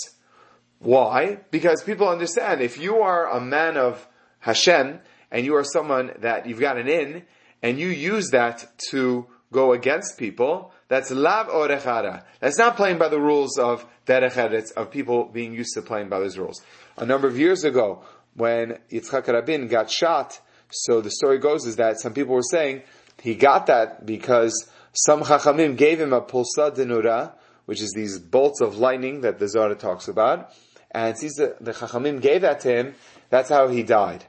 Why? 0.79 1.41
Because 1.51 1.83
people 1.83 2.09
understand 2.09 2.61
if 2.61 2.79
you 2.79 3.03
are 3.03 3.29
a 3.29 3.39
man 3.39 3.77
of 3.77 4.07
Hashem 4.39 4.99
and 5.29 5.45
you 5.45 5.55
are 5.55 5.63
someone 5.63 6.11
that 6.21 6.47
you've 6.47 6.59
gotten 6.59 6.87
in 6.87 7.21
and 7.61 7.79
you 7.79 7.89
use 7.89 8.31
that 8.31 8.65
to 8.89 9.27
go 9.51 9.73
against 9.73 10.17
people, 10.17 10.73
that's 10.87 11.11
lav 11.11 11.49
orechara. 11.49 12.23
That's 12.39 12.57
not 12.57 12.77
playing 12.77 12.97
by 12.97 13.09
the 13.09 13.19
rules 13.19 13.59
of 13.59 13.85
derech 14.07 14.71
of 14.71 14.89
people 14.89 15.25
being 15.25 15.53
used 15.53 15.75
to 15.75 15.83
playing 15.83 16.09
by 16.09 16.17
those 16.17 16.39
rules. 16.39 16.63
A 16.97 17.05
number 17.05 17.27
of 17.27 17.37
years 17.37 17.63
ago, 17.63 18.03
when 18.33 18.79
Yitzchak 18.91 19.27
Rabin 19.27 19.67
got 19.67 19.91
shot, 19.91 20.41
so 20.69 21.01
the 21.01 21.11
story 21.11 21.37
goes 21.37 21.65
is 21.65 21.75
that 21.77 21.99
some 21.99 22.13
people 22.13 22.35
were 22.35 22.41
saying 22.41 22.83
he 23.21 23.35
got 23.35 23.67
that 23.67 24.05
because 24.05 24.69
some 24.93 25.21
Chachamim 25.21 25.77
gave 25.77 25.99
him 25.99 26.13
a 26.13 26.21
pulsa 26.21 26.75
denura, 26.75 27.33
which 27.65 27.81
is 27.81 27.91
these 27.95 28.19
bolts 28.19 28.61
of 28.61 28.77
lightning 28.77 29.21
that 29.21 29.39
the 29.39 29.47
Zohar 29.47 29.75
talks 29.75 30.07
about. 30.07 30.51
And 30.91 31.17
since 31.17 31.35
the, 31.35 31.55
the 31.59 31.73
Chachamim 31.73 32.21
gave 32.21 32.41
that 32.41 32.61
to 32.61 32.69
him, 32.69 32.95
that's 33.29 33.49
how 33.49 33.67
he 33.67 33.83
died. 33.83 34.25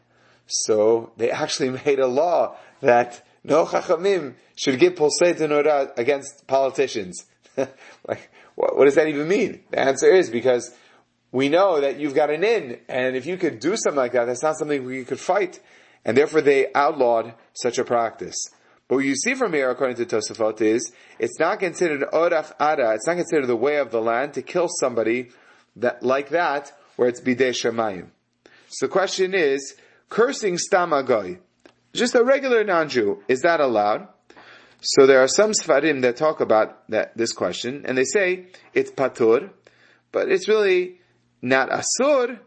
So 0.47 1.12
they 1.16 1.31
actually 1.43 1.71
made 1.85 1.99
a 1.99 2.07
law 2.07 2.57
that 2.81 3.25
no 3.45 3.64
Chachamim 3.64 4.35
should 4.57 4.78
give 4.78 4.95
pulsa 4.95 5.35
denura 5.35 5.97
against 5.97 6.47
politicians. 6.47 7.25
like, 7.57 8.31
what, 8.55 8.76
what 8.76 8.85
does 8.87 8.97
that 8.97 9.07
even 9.07 9.28
mean? 9.28 9.61
The 9.71 9.81
answer 9.81 10.11
is 10.11 10.31
because 10.31 10.75
we 11.31 11.49
know 11.49 11.81
that 11.81 11.99
you've 11.99 12.14
got 12.14 12.31
an 12.31 12.45
in, 12.45 12.81
and 12.88 13.16
if 13.16 13.26
you 13.26 13.37
could 13.37 13.61
do 13.61 13.76
something 13.76 13.97
like 13.97 14.12
that, 14.12 14.25
that's 14.25 14.43
not 14.43 14.57
something 14.57 14.85
we 14.85 15.05
could 15.05 15.21
fight. 15.21 15.61
And 16.06 16.16
therefore 16.16 16.40
they 16.40 16.72
outlawed 16.72 17.34
such 17.52 17.78
a 17.78 17.84
practice. 17.84 18.36
But 18.88 18.96
what 18.96 19.04
you 19.04 19.16
see 19.16 19.34
from 19.34 19.52
here, 19.52 19.68
according 19.68 19.96
to 19.96 20.06
Tosafot, 20.06 20.60
is 20.62 20.92
it's 21.18 21.40
not 21.40 21.58
considered 21.58 22.02
orach 22.12 22.52
ada. 22.60 22.92
It's 22.94 23.08
not 23.08 23.16
considered 23.16 23.48
the 23.48 23.56
way 23.56 23.78
of 23.78 23.90
the 23.90 24.00
land 24.00 24.34
to 24.34 24.42
kill 24.42 24.68
somebody 24.80 25.30
that 25.75 26.04
like 26.04 26.28
that, 26.28 26.72
where 26.94 27.08
it's 27.08 27.20
bidei 27.20 27.50
shemayim. 27.50 28.06
So 28.68 28.86
the 28.86 28.92
question 28.92 29.34
is, 29.34 29.75
cursing 30.08 30.58
stamagoy, 30.58 31.38
just 31.92 32.14
a 32.14 32.22
regular 32.22 32.62
non-Jew, 32.62 33.25
is 33.26 33.40
that 33.40 33.58
allowed? 33.58 34.06
So 34.80 35.06
there 35.06 35.20
are 35.20 35.28
some 35.28 35.50
Sfarim 35.50 36.02
that 36.02 36.16
talk 36.16 36.40
about 36.40 36.88
that 36.90 37.16
this 37.16 37.32
question, 37.32 37.82
and 37.84 37.98
they 37.98 38.04
say 38.04 38.46
it's 38.72 38.92
patur, 38.92 39.50
but 40.12 40.30
it's 40.30 40.46
really 40.46 41.00
not 41.42 41.70
asur, 41.70 42.38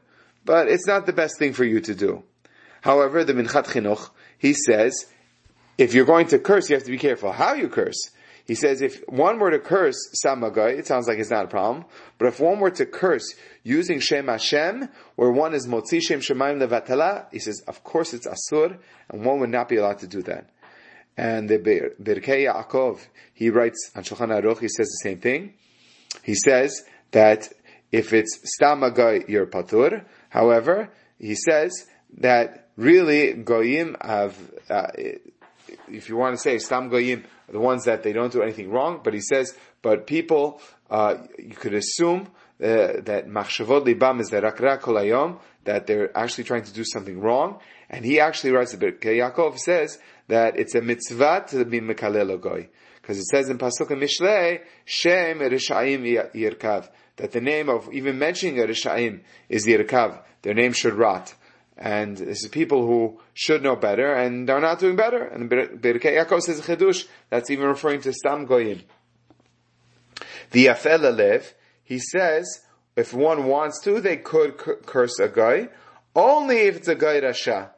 but 0.46 0.70
it's 0.70 0.88
not 0.88 1.06
the 1.06 1.14
best 1.14 1.38
thing 1.38 1.52
for 1.52 1.66
you 1.66 1.82
to 1.82 1.94
do. 1.94 2.24
However, 2.82 3.24
the 3.24 3.34
Minchat 3.34 3.68
Chinuch, 3.68 4.10
he 4.38 4.54
says 4.54 5.06
if 5.78 5.94
you're 5.94 6.06
going 6.06 6.28
to 6.28 6.40
curse, 6.40 6.70
you 6.70 6.76
have 6.76 6.84
to 6.84 6.92
be 6.92 6.98
careful 6.98 7.32
how 7.32 7.54
you 7.54 7.70
curse. 7.70 8.12
He 8.46 8.56
says 8.56 8.82
if 8.82 9.02
one 9.08 9.40
were 9.40 9.52
to 9.52 9.60
curse 9.60 9.96
Samagai, 10.26 10.80
it 10.80 10.88
sounds 10.88 11.08
like 11.08 11.20
it's 11.20 11.30
not 11.30 11.46
a 11.46 11.48
problem. 11.48 11.86
But 12.18 12.30
if 12.30 12.40
one 12.40 12.60
were 12.60 12.72
to 12.72 12.86
curse 12.86 13.36
using 13.64 14.00
Shem 14.00 14.28
Hashem, 14.28 14.90
where 15.16 15.32
one 15.32 15.54
is 15.54 15.68
Motzi 15.68 16.02
Shem 16.02 16.20
Shemaim 16.20 16.62
Levatala, 16.62 17.28
he 17.32 17.40
says, 17.40 17.62
of 17.68 17.84
course 17.84 18.14
it's 18.14 18.28
Asur, 18.28 18.78
and 19.10 19.24
one 19.24 19.40
would 19.40 19.52
not 19.52 19.70
be 19.70 19.78
allowed 19.78 20.00
to 20.00 20.08
do 20.08 20.22
that. 20.24 20.50
And 21.16 21.48
the 21.48 21.60
Birkei 21.60 22.48
Yaakov, 22.52 23.00
he 23.34 23.50
writes 23.50 23.92
on 23.96 24.04
Shulchan 24.04 24.42
Aruch, 24.42 24.60
he 24.60 24.68
says 24.68 24.88
the 24.88 25.10
same 25.10 25.20
thing. 25.20 25.54
He 26.24 26.34
says 26.34 26.84
that 27.12 27.50
if 27.92 28.14
it's 28.14 28.40
Stamagai, 28.60 29.30
you're 29.30 29.46
Patur. 29.46 30.06
However, 30.30 30.90
he 31.20 31.36
says 31.36 31.86
that 32.18 32.69
really 32.80 33.34
Goyim 33.34 33.98
have, 34.02 34.36
uh, 34.70 34.88
if 35.92 36.10
you 36.10 36.16
want 36.16 36.36
to 36.36 36.42
say 36.42 36.58
Stam 36.60 36.90
Goyim, 36.90 37.26
the 37.52 37.60
ones 37.60 37.86
that 37.86 38.04
they 38.04 38.14
don't 38.14 38.32
do 38.32 38.42
anything 38.42 38.72
wrong, 38.72 39.02
but 39.04 39.14
he 39.14 39.20
says, 39.22 39.56
but 39.82 40.08
people, 40.08 40.62
uh, 40.90 41.16
you 41.38 41.56
could 41.56 41.74
assume 41.74 42.28
uh, 42.62 43.04
that 43.04 43.28
Machshavot 43.28 43.86
Libam 43.86 44.22
is 44.22 44.30
the 44.30 44.42
Rakra 44.42 44.80
Kolayom, 44.80 45.40
that 45.66 45.88
they're 45.88 46.18
actually 46.18 46.46
trying 46.46 46.64
to 46.64 46.74
do 46.74 46.84
something 46.86 47.20
wrong. 47.20 47.60
And 47.90 48.06
he 48.06 48.20
actually 48.20 48.52
writes 48.52 48.74
a 48.74 48.78
bit, 48.78 49.02
Yaakov 49.02 49.58
says 49.58 50.00
that 50.28 50.58
it's 50.58 50.76
a 50.76 50.82
mitzvah 50.82 51.46
to 51.50 51.66
be 51.66 51.82
Mekalel 51.82 52.40
Goy. 52.40 52.70
Because 53.02 53.18
it 53.18 53.26
says 53.26 53.50
in 53.50 53.58
Pasuk 53.58 53.90
Mishlei, 53.90 54.62
Shem 54.86 55.40
Rishayim 55.40 56.34
Yirkav, 56.34 56.90
that 57.18 57.32
the 57.32 57.42
name 57.42 57.68
of 57.68 57.92
even 57.92 58.18
mentioning 58.18 58.60
a 58.60 58.64
Rishayim 58.64 59.22
is 59.50 59.68
Yirkav. 59.68 60.22
Their 60.42 60.54
name 60.54 60.72
should 60.72 60.94
rot. 60.94 61.34
And 61.82 62.18
this 62.18 62.44
is 62.44 62.50
people 62.50 62.86
who 62.86 63.22
should 63.34 63.64
know 63.64 63.78
better 63.78 64.14
and 64.14 64.50
are 64.50 64.60
not 64.60 64.80
doing 64.80 64.98
better. 64.98 65.24
And 65.24 65.50
Birkei 65.50 66.18
Yaakov 66.18 66.42
says 66.42 66.60
Chedush, 66.60 67.08
that's 67.30 67.50
even 67.50 67.68
referring 67.68 68.02
to 68.02 68.12
Stam 68.12 68.46
Goyim. 68.46 68.82
The 70.52 70.66
Afel 70.66 71.00
Alev, 71.00 71.54
he 71.82 72.00
says, 72.00 72.66
if 72.98 73.14
one 73.14 73.46
wants 73.46 73.82
to, 73.84 74.02
they 74.02 74.18
could 74.18 74.58
curse 74.58 75.20
a 75.20 75.30
guy, 75.30 75.70
only 76.14 76.58
if 76.58 76.76
it's 76.76 76.90
a 76.90 76.96
guy 76.96 77.22
Rasha. 77.22 77.70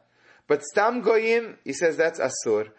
But 0.47 0.63
Stam 0.63 1.01
Goyim, 1.01 1.59
he 1.63 1.73
says 1.73 1.95
that's 1.95 2.19
Asur. 2.19 2.69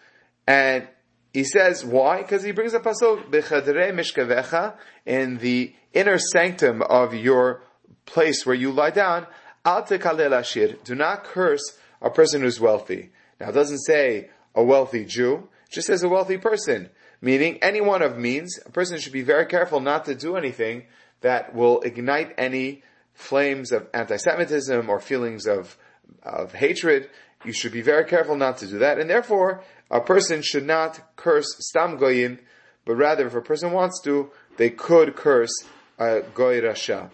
And 0.48 0.88
he 1.32 1.44
says, 1.44 1.84
why? 1.84 2.22
Because 2.22 2.42
he 2.42 2.50
brings 2.50 2.74
a 2.74 2.80
pasuk, 2.80 3.30
B'chadrei 3.30 3.92
mishkavecha, 3.92 4.74
in 5.06 5.38
the 5.38 5.72
inner 5.92 6.18
sanctum 6.18 6.82
of 6.82 7.14
your 7.14 7.62
place 8.06 8.44
where 8.44 8.56
you 8.56 8.72
lie 8.72 8.90
down, 8.90 9.28
Al 9.64 9.84
ashir, 9.84 10.76
do 10.84 10.94
not 10.94 11.24
curse 11.24 11.78
a 12.00 12.10
person 12.10 12.40
who's 12.42 12.58
wealthy. 12.58 13.10
Now 13.40 13.50
it 13.50 13.52
doesn't 13.52 13.84
say 13.84 14.30
a 14.54 14.62
wealthy 14.62 15.04
Jew, 15.04 15.48
it 15.66 15.72
just 15.72 15.86
says 15.86 16.02
a 16.02 16.08
wealthy 16.08 16.36
person. 16.36 16.90
Meaning 17.20 17.58
anyone 17.62 18.02
of 18.02 18.18
means, 18.18 18.58
a 18.66 18.70
person 18.70 18.98
should 18.98 19.12
be 19.12 19.22
very 19.22 19.46
careful 19.46 19.78
not 19.78 20.04
to 20.06 20.16
do 20.16 20.36
anything 20.36 20.86
that 21.20 21.54
will 21.54 21.80
ignite 21.82 22.34
any 22.36 22.82
flames 23.14 23.70
of 23.70 23.86
anti-Semitism 23.94 24.90
or 24.90 24.98
feelings 24.98 25.46
of, 25.46 25.78
of 26.24 26.52
hatred. 26.52 27.08
You 27.44 27.52
should 27.52 27.70
be 27.70 27.82
very 27.82 28.04
careful 28.04 28.36
not 28.36 28.56
to 28.58 28.66
do 28.66 28.78
that. 28.78 28.98
And 28.98 29.08
therefore, 29.08 29.62
a 29.88 30.00
person 30.00 30.42
should 30.42 30.66
not 30.66 31.14
curse 31.14 31.46
stam 31.60 31.98
goyin, 31.98 32.40
but 32.84 32.94
rather 32.94 33.28
if 33.28 33.34
a 33.36 33.40
person 33.40 33.70
wants 33.70 34.00
to, 34.02 34.30
they 34.56 34.70
could 34.70 35.14
curse 35.14 35.54
a 36.00 36.22
goy 36.34 36.60
rasha. 36.60 37.10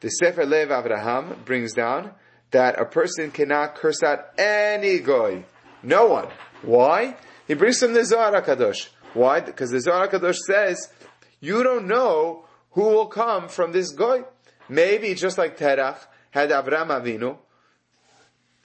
The 0.00 0.08
Sefer 0.08 0.46
Lev 0.46 0.68
Avraham 0.68 1.44
brings 1.44 1.74
down 1.74 2.12
that 2.50 2.80
a 2.80 2.84
person 2.84 3.30
cannot 3.30 3.74
curse 3.74 4.02
out 4.02 4.20
any 4.38 4.98
goy. 4.98 5.44
No 5.82 6.06
one. 6.06 6.28
Why? 6.62 7.16
He 7.46 7.54
brings 7.54 7.78
from 7.78 7.92
the 7.92 8.04
Zohar 8.04 8.40
Kadosh. 8.42 8.88
Why? 9.14 9.40
Because 9.40 9.70
the 9.70 9.80
Zohar 9.80 10.08
Kadosh 10.08 10.38
says, 10.46 10.88
you 11.40 11.62
don't 11.62 11.86
know 11.86 12.46
who 12.72 12.82
will 12.82 13.06
come 13.06 13.48
from 13.48 13.72
this 13.72 13.90
goy. 13.90 14.22
Maybe 14.68 15.14
just 15.14 15.36
like 15.36 15.58
Terach 15.58 15.98
had 16.30 16.50
Avram 16.50 16.88
Avinu. 16.88 17.38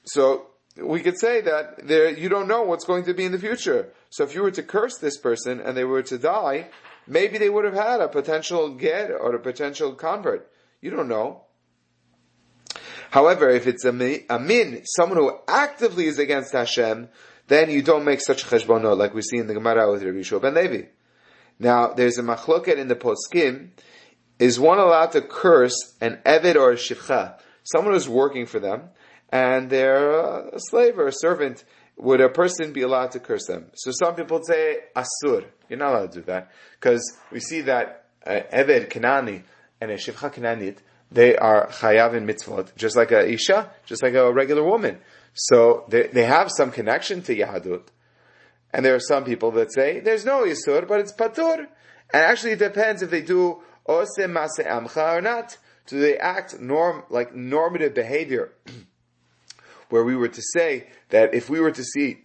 So 0.05 0.47
we 0.77 1.01
could 1.01 1.17
say 1.17 1.41
that 1.41 1.87
there, 1.87 2.09
you 2.09 2.29
don't 2.29 2.47
know 2.47 2.63
what's 2.63 2.85
going 2.85 3.05
to 3.05 3.13
be 3.13 3.25
in 3.25 3.31
the 3.31 3.39
future. 3.39 3.89
So 4.09 4.23
if 4.23 4.35
you 4.35 4.43
were 4.43 4.51
to 4.51 4.63
curse 4.63 4.97
this 4.97 5.17
person 5.17 5.59
and 5.59 5.75
they 5.75 5.83
were 5.83 6.03
to 6.03 6.17
die, 6.17 6.69
maybe 7.07 7.37
they 7.37 7.49
would 7.49 7.65
have 7.65 7.73
had 7.73 8.01
a 8.01 8.07
potential 8.07 8.69
get 8.75 9.09
or 9.11 9.33
a 9.35 9.39
potential 9.39 9.93
convert. 9.93 10.49
You 10.85 10.91
don't 10.91 11.07
know. 11.07 11.41
However, 13.09 13.49
if 13.49 13.65
it's 13.65 13.85
a, 13.85 13.91
min, 13.91 14.83
someone 14.85 15.17
who 15.17 15.35
actively 15.47 16.05
is 16.05 16.19
against 16.19 16.53
Hashem, 16.53 17.09
then 17.47 17.71
you 17.71 17.81
don't 17.81 18.05
make 18.05 18.21
such 18.21 18.45
cheshbonot 18.45 18.95
like 18.95 19.15
we 19.15 19.23
see 19.23 19.39
in 19.39 19.47
the 19.47 19.55
Gemara 19.55 19.91
with 19.91 20.03
Rabbi 20.03 20.19
Yishua 20.19 20.43
ben 20.43 20.53
Levi. 20.53 20.83
Now, 21.57 21.87
there's 21.87 22.19
a 22.19 22.21
machloket 22.21 22.77
in 22.77 22.87
the 22.87 22.95
poskim. 22.95 23.69
Is 24.37 24.59
one 24.59 24.77
allowed 24.77 25.13
to 25.13 25.21
curse 25.21 25.95
an 26.01 26.19
eved 26.23 26.55
or 26.55 26.73
a 26.73 26.75
shivcha, 26.75 27.39
someone 27.63 27.95
who's 27.95 28.07
working 28.07 28.45
for 28.45 28.59
them, 28.59 28.89
and 29.29 29.71
they're 29.71 30.19
a 30.19 30.59
slave 30.69 30.99
or 30.99 31.07
a 31.07 31.13
servant, 31.13 31.63
would 31.97 32.21
a 32.21 32.29
person 32.29 32.73
be 32.73 32.83
allowed 32.83 33.09
to 33.13 33.19
curse 33.19 33.47
them? 33.47 33.71
So 33.73 33.89
some 33.89 34.13
people 34.13 34.43
say 34.43 34.81
asur. 34.95 35.45
You're 35.67 35.79
not 35.79 35.95
allowed 35.95 36.11
to 36.11 36.19
do 36.19 36.25
that 36.27 36.51
because 36.79 37.01
we 37.31 37.39
see 37.39 37.61
that 37.61 38.05
uh, 38.23 38.41
eved 38.53 38.91
kanani 38.91 39.45
and 39.89 39.93
a 39.93 39.95
shivcha 39.95 40.33
kananit 40.33 40.77
they 41.11 41.35
are 41.35 41.67
chayav 41.67 42.15
in 42.15 42.25
mitzvot, 42.25 42.75
just 42.75 42.95
like 42.95 43.11
a 43.11 43.29
isha, 43.29 43.71
just 43.85 44.01
like 44.03 44.15
a 44.15 44.31
regular 44.33 44.63
woman. 44.63 44.99
So 45.33 45.85
they, 45.87 46.07
they 46.07 46.25
have 46.25 46.49
some 46.51 46.71
connection 46.71 47.21
to 47.23 47.35
Yahadut. 47.35 47.83
And 48.73 48.85
there 48.85 48.95
are 48.95 48.99
some 48.99 49.23
people 49.23 49.51
that 49.51 49.73
say 49.73 49.99
there's 49.99 50.25
no 50.25 50.43
Yisur, 50.43 50.87
but 50.87 50.99
it's 50.99 51.13
Patur. 51.13 51.59
And 52.13 52.21
actually 52.23 52.53
it 52.53 52.59
depends 52.59 53.01
if 53.01 53.11
they 53.11 53.21
do 53.21 53.61
Ose 53.85 54.17
Mase 54.17 54.59
Amcha 54.59 55.17
or 55.17 55.21
not. 55.21 55.57
Do 55.87 55.99
they 55.99 56.17
act 56.17 56.59
norm, 56.59 57.03
like 57.09 57.35
normative 57.35 57.93
behavior? 57.93 58.53
where 59.89 60.03
we 60.03 60.15
were 60.15 60.27
to 60.27 60.41
say 60.41 60.87
that 61.09 61.33
if 61.33 61.49
we 61.49 61.59
were 61.59 61.71
to 61.71 61.83
see 61.83 62.17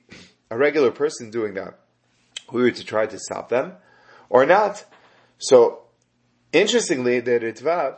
a 0.51 0.57
regular 0.57 0.90
person 0.90 1.31
doing 1.31 1.55
that, 1.55 1.79
we 2.51 2.62
were 2.62 2.70
to 2.70 2.85
try 2.85 3.07
to 3.07 3.18
stop 3.18 3.51
them 3.51 3.75
or 4.31 4.46
not. 4.46 4.85
So, 5.38 5.83
interestingly, 6.53 7.21
the 7.21 7.33
Ritva, 7.33 7.97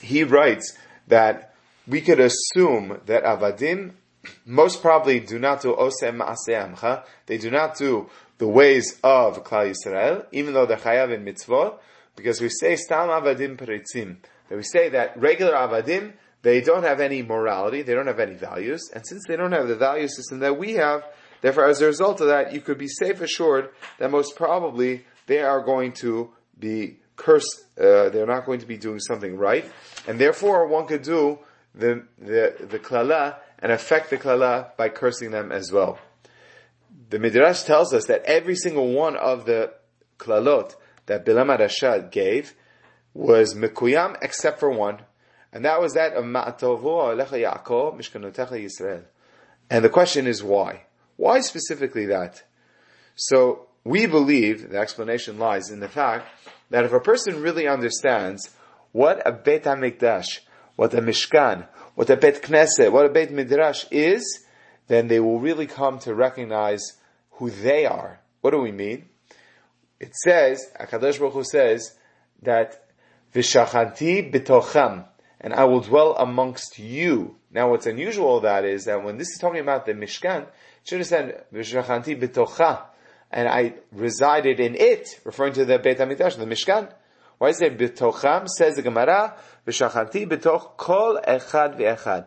he 0.00 0.24
writes 0.24 0.76
that 1.08 1.54
we 1.86 2.00
could 2.00 2.20
assume 2.20 3.00
that 3.06 3.24
Avadim 3.24 3.92
most 4.46 4.80
probably 4.80 5.20
do 5.20 5.38
not 5.38 5.62
do 5.62 5.74
Osem 5.74 6.18
Ma'aseh 6.22 7.04
They 7.26 7.38
do 7.38 7.50
not 7.50 7.76
do 7.76 8.08
the 8.38 8.48
ways 8.48 8.98
of 9.02 9.44
Klal 9.44 9.72
Yisrael, 9.72 10.26
even 10.32 10.54
though 10.54 10.66
they're 10.66 10.76
Chayav 10.76 11.12
in 11.12 11.24
mitzvot, 11.24 11.78
because 12.16 12.40
we 12.40 12.48
say 12.48 12.76
Stam 12.76 13.08
Avadim 13.08 13.56
Peritzim. 13.56 14.16
That 14.48 14.56
we 14.56 14.62
say 14.62 14.88
that 14.90 15.18
regular 15.18 15.52
Avadim, 15.52 16.14
they 16.42 16.60
don't 16.60 16.82
have 16.82 17.00
any 17.00 17.22
morality, 17.22 17.82
they 17.82 17.94
don't 17.94 18.06
have 18.06 18.20
any 18.20 18.34
values, 18.34 18.90
and 18.94 19.06
since 19.06 19.22
they 19.26 19.36
don't 19.36 19.52
have 19.52 19.68
the 19.68 19.76
value 19.76 20.08
system 20.08 20.40
that 20.40 20.58
we 20.58 20.74
have, 20.74 21.04
therefore 21.40 21.66
as 21.66 21.80
a 21.80 21.86
result 21.86 22.20
of 22.20 22.28
that, 22.28 22.52
you 22.52 22.60
could 22.60 22.78
be 22.78 22.88
safe 22.88 23.20
assured 23.20 23.70
that 23.98 24.10
most 24.10 24.36
probably 24.36 25.04
they 25.26 25.40
are 25.40 25.62
going 25.62 25.92
to 25.92 26.30
be 26.58 26.98
cursed, 27.16 27.64
uh, 27.78 28.08
they're 28.10 28.26
not 28.26 28.46
going 28.46 28.60
to 28.60 28.66
be 28.66 28.76
doing 28.76 29.00
something 29.00 29.36
right, 29.36 29.70
and 30.06 30.18
therefore 30.18 30.66
one 30.66 30.86
could 30.86 31.02
do 31.02 31.38
the, 31.74 32.04
the, 32.18 32.54
the 32.68 32.78
klala 32.78 33.36
and 33.58 33.72
affect 33.72 34.10
the 34.10 34.16
klala 34.16 34.76
by 34.76 34.88
cursing 34.88 35.30
them 35.30 35.52
as 35.52 35.72
well. 35.72 35.98
The 37.10 37.18
Midrash 37.18 37.62
tells 37.62 37.92
us 37.92 38.06
that 38.06 38.24
every 38.24 38.56
single 38.56 38.92
one 38.92 39.16
of 39.16 39.44
the 39.46 39.72
klalot 40.18 40.74
that 41.06 41.24
Bilam 41.24 41.56
Rashad 41.56 42.10
gave 42.10 42.54
was 43.12 43.54
mekuyam 43.54 44.16
except 44.22 44.58
for 44.60 44.70
one, 44.70 45.02
and 45.52 45.64
that 45.64 45.80
was 45.80 45.94
that 45.94 46.14
of 46.14 46.24
Ma'atovo 46.24 47.14
Alecha 47.14 47.40
Yaakov 47.40 47.96
Mishkanotecha 47.96 48.52
Yisrael. 48.52 49.04
And 49.70 49.84
the 49.84 49.88
question 49.88 50.26
is 50.26 50.42
why? 50.42 50.82
Why 51.16 51.40
specifically 51.40 52.06
that? 52.06 52.42
So 53.14 53.66
we 53.84 54.06
believe 54.06 54.70
the 54.70 54.78
explanation 54.78 55.38
lies 55.38 55.70
in 55.70 55.80
the 55.80 55.88
fact 55.88 56.26
that 56.70 56.84
if 56.84 56.92
a 56.92 57.00
person 57.00 57.42
really 57.42 57.68
understands 57.68 58.50
what 58.92 59.22
a 59.26 59.32
Beit 59.32 59.64
HaMikdash, 59.64 60.40
what 60.76 60.94
a 60.94 61.00
Mishkan, 61.00 61.66
what 61.94 62.10
a 62.10 62.16
Beit 62.16 62.42
Knesset, 62.42 62.92
what 62.92 63.06
a 63.06 63.08
Beit 63.08 63.30
Midrash 63.30 63.84
is, 63.90 64.44
then 64.88 65.08
they 65.08 65.20
will 65.20 65.40
really 65.40 65.66
come 65.66 65.98
to 66.00 66.14
recognize 66.14 66.82
who 67.32 67.50
they 67.50 67.86
are. 67.86 68.20
What 68.40 68.50
do 68.50 68.58
we 68.58 68.72
mean? 68.72 69.08
It 70.00 70.14
says, 70.14 70.70
Akadosh 70.78 71.18
Baruch 71.18 71.32
Hu 71.32 71.44
says 71.44 71.96
that 72.42 72.84
Vishachanti 73.34 74.32
bitocham 74.32 75.06
and 75.40 75.52
I 75.52 75.64
will 75.64 75.80
dwell 75.80 76.16
amongst 76.16 76.78
you. 76.78 77.36
Now 77.50 77.70
what's 77.70 77.86
unusual 77.86 78.40
that 78.40 78.64
is 78.64 78.86
that 78.86 79.04
when 79.04 79.18
this 79.18 79.28
is 79.28 79.38
talking 79.38 79.60
about 79.60 79.84
the 79.86 79.92
Mishkan, 79.92 80.46
should 80.84 80.98
have 80.98 81.06
said, 81.06 81.44
V'shachanti 81.52 82.18
b'tocha, 82.18 82.84
and 83.34 83.48
I 83.48 83.74
resided 83.90 84.60
in 84.60 84.76
it, 84.76 85.20
referring 85.24 85.54
to 85.54 85.64
the 85.64 85.78
Beit 85.80 85.98
HaMikdash, 85.98 86.38
the 86.38 86.46
Mishkan. 86.46 86.90
Why 87.38 87.48
is 87.48 87.60
it 87.60 87.76
b'tocham? 87.76 88.48
Says 88.48 88.76
the 88.76 88.82
Gemara, 88.82 89.34
V'shachanti 89.66 90.28
b'toch 90.28 90.76
kol 90.76 91.18
echad 91.26 91.76
v'echad. 91.76 92.26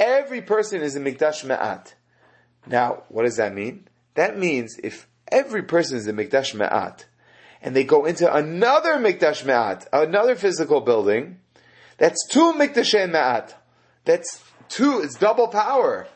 Every 0.00 0.42
person 0.42 0.82
is 0.82 0.96
a 0.96 1.00
Mikdash 1.00 1.44
Ma'at. 1.44 1.94
Now, 2.66 3.04
what 3.08 3.22
does 3.22 3.36
that 3.36 3.54
mean? 3.54 3.86
That 4.14 4.36
means 4.36 4.78
if 4.82 5.08
every 5.30 5.62
person 5.62 5.96
is 5.96 6.08
a 6.08 6.12
Mikdash 6.12 6.56
Ma'at, 6.56 7.04
and 7.62 7.76
they 7.76 7.84
go 7.84 8.04
into 8.04 8.32
another 8.32 8.94
Mikdash 8.94 9.44
Ma'at, 9.44 9.86
another 9.92 10.34
physical 10.34 10.80
building, 10.80 11.38
that's 11.98 12.26
two 12.28 12.52
mikdashem 12.54 13.12
ma'at. 13.12 13.54
That's 14.04 14.42
two, 14.68 15.00
it's 15.02 15.16
double 15.16 15.48
power. 15.48 16.08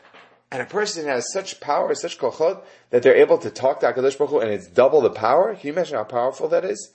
And 0.53 0.61
a 0.61 0.65
person 0.65 1.07
has 1.07 1.33
such 1.33 1.59
power, 1.59 1.95
such 1.95 2.19
kochot, 2.19 2.61
that 2.91 3.01
they're 3.01 3.15
able 3.15 3.39
to 3.39 3.49
talk 3.49 3.79
to 3.79 3.87
HaKadosh 3.87 4.19
Baruch 4.19 4.29
Hu, 4.29 4.39
and 4.39 4.51
it's 4.51 4.67
double 4.67 5.01
the 5.01 5.09
power. 5.09 5.55
Can 5.55 5.65
you 5.65 5.73
imagine 5.73 5.97
how 5.97 6.03
powerful 6.03 6.47
that 6.49 6.63
is? 6.63 6.91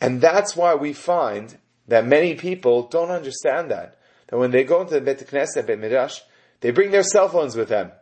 And 0.00 0.20
that's 0.20 0.56
why 0.56 0.74
we 0.74 0.92
find 0.92 1.56
that 1.86 2.04
many 2.04 2.34
people 2.34 2.88
don't 2.88 3.12
understand 3.12 3.70
that. 3.70 3.96
That 4.26 4.38
when 4.38 4.50
they 4.50 4.64
go 4.64 4.80
into 4.80 4.94
the 4.94 5.00
Bet 5.00 5.20
Knesset, 5.20 5.68
Beit 5.68 5.78
Midrash, 5.78 6.18
they 6.62 6.72
bring 6.72 6.90
their 6.90 7.04
cell 7.04 7.28
phones 7.28 7.54
with 7.54 7.68
them. 7.68 7.92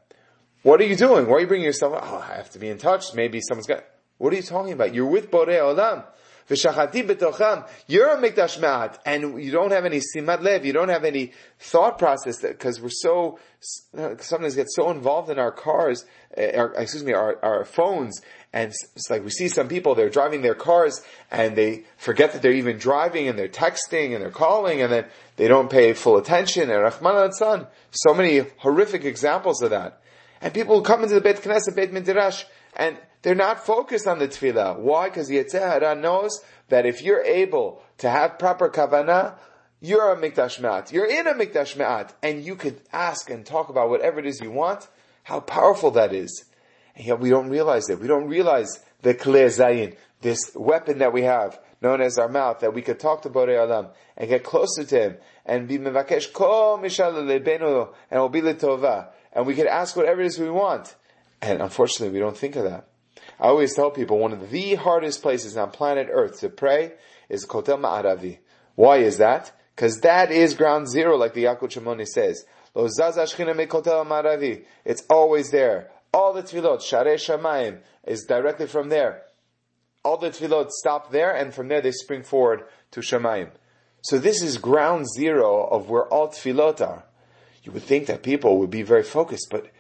What 0.63 0.81
are 0.81 0.85
you 0.85 0.97
doing? 0.97 1.27
Why 1.27 1.35
are 1.35 1.41
you 1.41 1.47
bringing 1.47 1.65
your 1.65 1.75
cell 1.75 1.91
phone? 1.91 2.01
Oh, 2.03 2.27
I 2.27 2.37
have 2.37 2.49
to 2.53 2.59
be 2.59 2.71
in 2.71 2.79
touch. 2.79 3.13
Maybe 3.13 3.43
someone's 3.43 3.67
got, 3.67 3.85
what 4.17 4.33
are 4.33 4.37
you 4.37 4.43
talking 4.43 4.73
about? 4.73 4.95
You're 4.95 5.05
with 5.05 5.31
Borei 5.31 5.61
Olam. 5.61 6.03
V'shachati 6.49 7.09
a 7.09 7.15
mikdash 7.15 8.59
ma'at, 8.59 8.99
and 9.05 9.43
you 9.43 9.51
don't 9.51 9.73
have 9.73 9.85
any 9.85 10.01
simat 10.01 10.43
lev. 10.43 10.65
You 10.65 10.73
don't 10.73 10.89
have 10.89 11.05
any 11.05 11.33
thought 11.59 11.99
process 11.99 12.41
because 12.43 12.81
we're 12.81 12.91
so 12.91 13.39
sometimes 13.61 14.57
get 14.57 14.67
so 14.71 14.91
involved 14.91 15.31
in 15.31 15.39
our 15.39 15.53
cars, 15.53 16.05
eh, 16.37 16.57
our, 16.57 16.75
excuse 16.75 17.05
me, 17.05 17.13
our, 17.13 17.39
our 17.45 17.65
phones, 17.65 18.21
and 18.53 18.71
it's 18.71 19.09
like 19.09 19.25
we 19.25 19.31
see 19.31 19.49
some 19.49 19.69
people 19.69 19.95
they're 19.95 20.11
driving 20.11 20.43
their 20.43 20.55
cars 20.55 21.01
and 21.31 21.57
they 21.57 21.85
forget 21.97 22.33
that 22.33 22.43
they're 22.43 22.53
even 22.53 22.77
driving 22.77 23.29
and 23.29 23.39
they're 23.39 23.49
texting 23.49 24.13
and 24.13 24.23
they're 24.23 24.31
calling 24.31 24.83
and 24.83 24.93
then 24.93 25.07
they 25.37 25.49
don't 25.49 25.71
pay 25.71 25.95
full 25.95 26.19
attention. 26.19 26.71
And 26.71 26.83
Rahman 26.83 27.17
al 27.17 27.71
so 27.91 28.15
many 28.15 28.45
horrific 28.59 29.05
examples 29.05 29.63
of 29.63 29.71
that. 29.71 30.03
And 30.43 30.53
people 30.53 30.83
come 30.83 31.03
into 31.03 31.15
the 31.15 31.21
Beit 31.23 31.37
Knesset, 31.37 31.75
Beit 31.75 31.93
Midrash, 31.93 32.45
and 32.75 32.99
they're 33.23 33.35
not 33.35 33.65
focused 33.65 34.07
on 34.07 34.19
the 34.19 34.29
tefillah. 34.29 34.79
Why? 34.79 35.09
Because 35.09 35.31
Yetzer 35.31 35.61
Hara 35.61 35.95
knows 35.95 36.43
that 36.69 36.87
if 36.87 37.03
you're 37.03 37.23
able 37.23 37.83
to 37.99 38.11
have 38.11 38.39
proper 38.39 38.69
kavanah, 38.69 39.35
you're 39.81 40.13
a 40.13 40.17
mikdash 40.17 40.61
ma'at. 40.61 40.93
You're 40.93 41.07
in 41.07 41.27
a 41.27 41.35
mikdash 41.35 41.77
ma'at, 41.77 42.13
and 42.23 42.45
you 42.45 42.57
could 42.57 42.81
ask 42.93 43.31
and 43.31 43.45
talk 43.45 43.69
about 43.69 43.91
whatever 43.91 44.21
it 44.21 44.27
is 44.27 44.41
you 44.41 44.51
want. 44.51 44.89
How 45.25 45.41
powerful 45.41 45.91
that 45.93 46.13
is. 46.13 46.45
And 46.97 47.07
yet 47.07 47.21
we 47.21 47.31
don't 47.31 47.49
realize 47.49 47.89
it. 47.89 48.01
We 48.01 48.07
don't 48.07 48.29
realize 48.29 48.81
the 49.03 49.15
klei 49.15 49.47
zayin, 49.47 49.97
this 50.21 50.53
weapon 50.55 50.99
that 50.99 51.13
we 51.13 51.23
have, 51.23 51.59
known 51.81 52.01
as 52.01 52.19
our 52.19 52.29
mouth, 52.29 52.61
that 52.61 52.75
we 52.75 52.83
could 52.83 53.01
talk 53.01 53.23
to 53.23 53.31
Borei 53.31 53.57
Olam 53.57 53.91
and 54.17 54.29
get 54.29 54.45
closer 54.45 54.85
to 54.85 55.01
Him 55.01 55.17
and 55.45 55.67
be 55.67 55.79
mevakesh 55.79 56.33
kol 56.33 56.79
mishal 56.79 57.13
lebenu 57.15 57.93
and 58.11 58.21
will 58.21 58.29
be 58.29 58.41
letova. 58.41 59.09
And 59.33 59.47
we 59.47 59.55
could 59.55 59.67
ask 59.67 59.97
whatever 59.97 60.21
it 60.21 60.27
is 60.27 60.39
we 60.39 60.51
want. 60.51 60.95
And 61.43 61.61
unfortunately, 61.61 62.15
we 62.15 62.21
don't 62.21 62.37
think 62.37 62.57
of 62.57 62.65
that. 62.65 62.89
I 63.39 63.49
always 63.49 63.75
tell 63.75 63.91
people 63.91 64.19
one 64.19 64.33
of 64.33 64.51
the 64.51 64.77
hardest 64.77 65.21
places 65.21 65.57
on 65.57 65.71
planet 65.73 66.09
Earth 66.11 66.41
to 66.41 66.49
pray 66.49 66.93
is 67.29 67.45
Kotel 67.45 67.79
Ma'aravi. 67.79 68.39
Why 68.75 68.99
is 68.99 69.19
that? 69.19 69.53
Because 69.75 70.01
that 70.01 70.31
is 70.31 70.55
ground 70.55 70.89
zero, 70.89 71.17
like 71.17 71.35
the 71.35 71.45
Yalkut 71.45 71.71
Shimoni 71.71 72.07
says. 72.07 72.45
Lo 72.75 72.87
kotel 72.87 74.07
ma'aravi. 74.07 74.65
It's 74.85 75.03
always 75.11 75.51
there. 75.51 75.91
All 76.13 76.33
the 76.33 76.43
tefillot, 76.43 76.81
Sharei 76.81 77.17
Shamayim, 77.17 77.81
is 78.07 78.25
directly 78.25 78.67
from 78.67 78.89
there. 78.89 79.23
All 80.05 80.17
the 80.19 80.31
tefillot 80.31 80.71
stop 80.71 81.11
there, 81.11 81.35
and 81.35 81.55
from 81.55 81.69
there 81.69 81.81
they 81.81 81.93
spring 81.93 82.23
forward 82.23 82.65
to 82.93 83.01
Shamayim. 83.01 83.51
So 84.03 84.19
this 84.19 84.43
is 84.43 84.59
ground 84.59 85.07
zero 85.11 85.65
of 85.65 85.89
where 85.89 86.07
all 86.07 86.29
tefillot 86.29 86.81
are. 86.81 87.05
You 87.63 87.73
would 87.73 87.85
think 87.85 88.07
that 88.07 88.23
people 88.23 88.59
would 88.59 88.71
be 88.71 88.83
very 88.83 89.05
focused, 89.05 89.49
but 89.51 89.71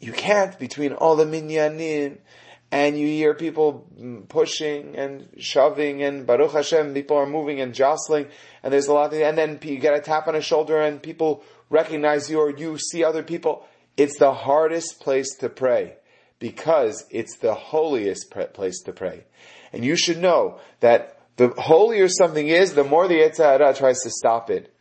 you 0.00 0.12
can't 0.12 0.58
between 0.58 0.92
all 0.92 1.16
the 1.16 1.24
minyanim 1.24 2.18
and 2.70 2.98
you 2.98 3.06
hear 3.06 3.34
people 3.34 3.86
pushing 4.28 4.96
and 4.96 5.28
shoving 5.38 6.02
and 6.02 6.26
Baruch 6.26 6.52
Hashem, 6.52 6.94
people 6.94 7.16
are 7.16 7.26
moving 7.26 7.60
and 7.60 7.74
jostling 7.74 8.28
and 8.62 8.72
there's 8.72 8.86
a 8.86 8.92
lot 8.92 9.12
of, 9.12 9.20
and 9.20 9.36
then 9.36 9.58
you 9.62 9.78
get 9.78 9.94
a 9.94 10.00
tap 10.00 10.28
on 10.28 10.34
a 10.34 10.42
shoulder 10.42 10.80
and 10.80 11.02
people 11.02 11.42
recognize 11.70 12.30
you 12.30 12.38
or 12.38 12.50
you 12.50 12.78
see 12.78 13.04
other 13.04 13.22
people. 13.22 13.66
It's 13.96 14.18
the 14.18 14.32
hardest 14.32 15.00
place 15.00 15.34
to 15.38 15.48
pray 15.48 15.96
because 16.38 17.04
it's 17.10 17.38
the 17.38 17.54
holiest 17.54 18.30
place 18.52 18.82
to 18.82 18.92
pray. 18.92 19.24
And 19.72 19.84
you 19.84 19.96
should 19.96 20.18
know 20.18 20.60
that 20.80 21.20
the 21.36 21.48
holier 21.48 22.08
something 22.08 22.48
is, 22.48 22.74
the 22.74 22.84
more 22.84 23.08
the 23.08 23.20
Yetzer 23.20 23.44
Hara 23.58 23.74
tries 23.74 24.00
to 24.00 24.10
stop 24.10 24.50
it. 24.50 24.74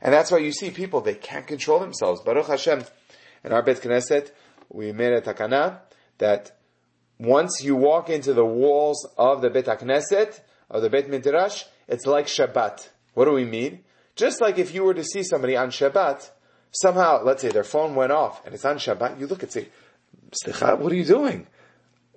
And 0.00 0.12
that's 0.12 0.30
why 0.30 0.38
you 0.38 0.52
see 0.52 0.70
people, 0.70 1.00
they 1.00 1.14
can't 1.14 1.46
control 1.46 1.78
themselves. 1.80 2.22
Baruch 2.22 2.46
Hashem, 2.46 2.84
in 3.44 3.52
our 3.52 3.62
Bet 3.62 3.80
Knesset, 3.80 4.30
we 4.72 4.92
made 4.92 5.12
a 5.12 5.20
takana 5.20 5.80
that 6.18 6.52
once 7.18 7.62
you 7.62 7.76
walk 7.76 8.08
into 8.10 8.32
the 8.32 8.44
walls 8.44 9.06
of 9.16 9.42
the 9.42 9.50
Bet 9.50 9.66
Knesset, 9.66 10.40
of 10.70 10.82
the 10.82 10.90
Bet 10.90 11.08
Midrash, 11.08 11.64
it's 11.86 12.06
like 12.06 12.26
Shabbat. 12.26 12.88
What 13.14 13.26
do 13.26 13.32
we 13.32 13.44
mean? 13.44 13.84
Just 14.16 14.40
like 14.40 14.58
if 14.58 14.74
you 14.74 14.84
were 14.84 14.94
to 14.94 15.04
see 15.04 15.22
somebody 15.22 15.56
on 15.56 15.70
Shabbat, 15.70 16.30
somehow, 16.70 17.22
let's 17.22 17.42
say 17.42 17.50
their 17.50 17.64
phone 17.64 17.94
went 17.94 18.12
off 18.12 18.44
and 18.44 18.54
it's 18.54 18.64
on 18.64 18.76
Shabbat, 18.76 19.20
you 19.20 19.26
look 19.26 19.42
and 19.42 19.52
say, 19.52 19.68
what 20.44 20.92
are 20.92 20.96
you 20.96 21.04
doing? 21.04 21.46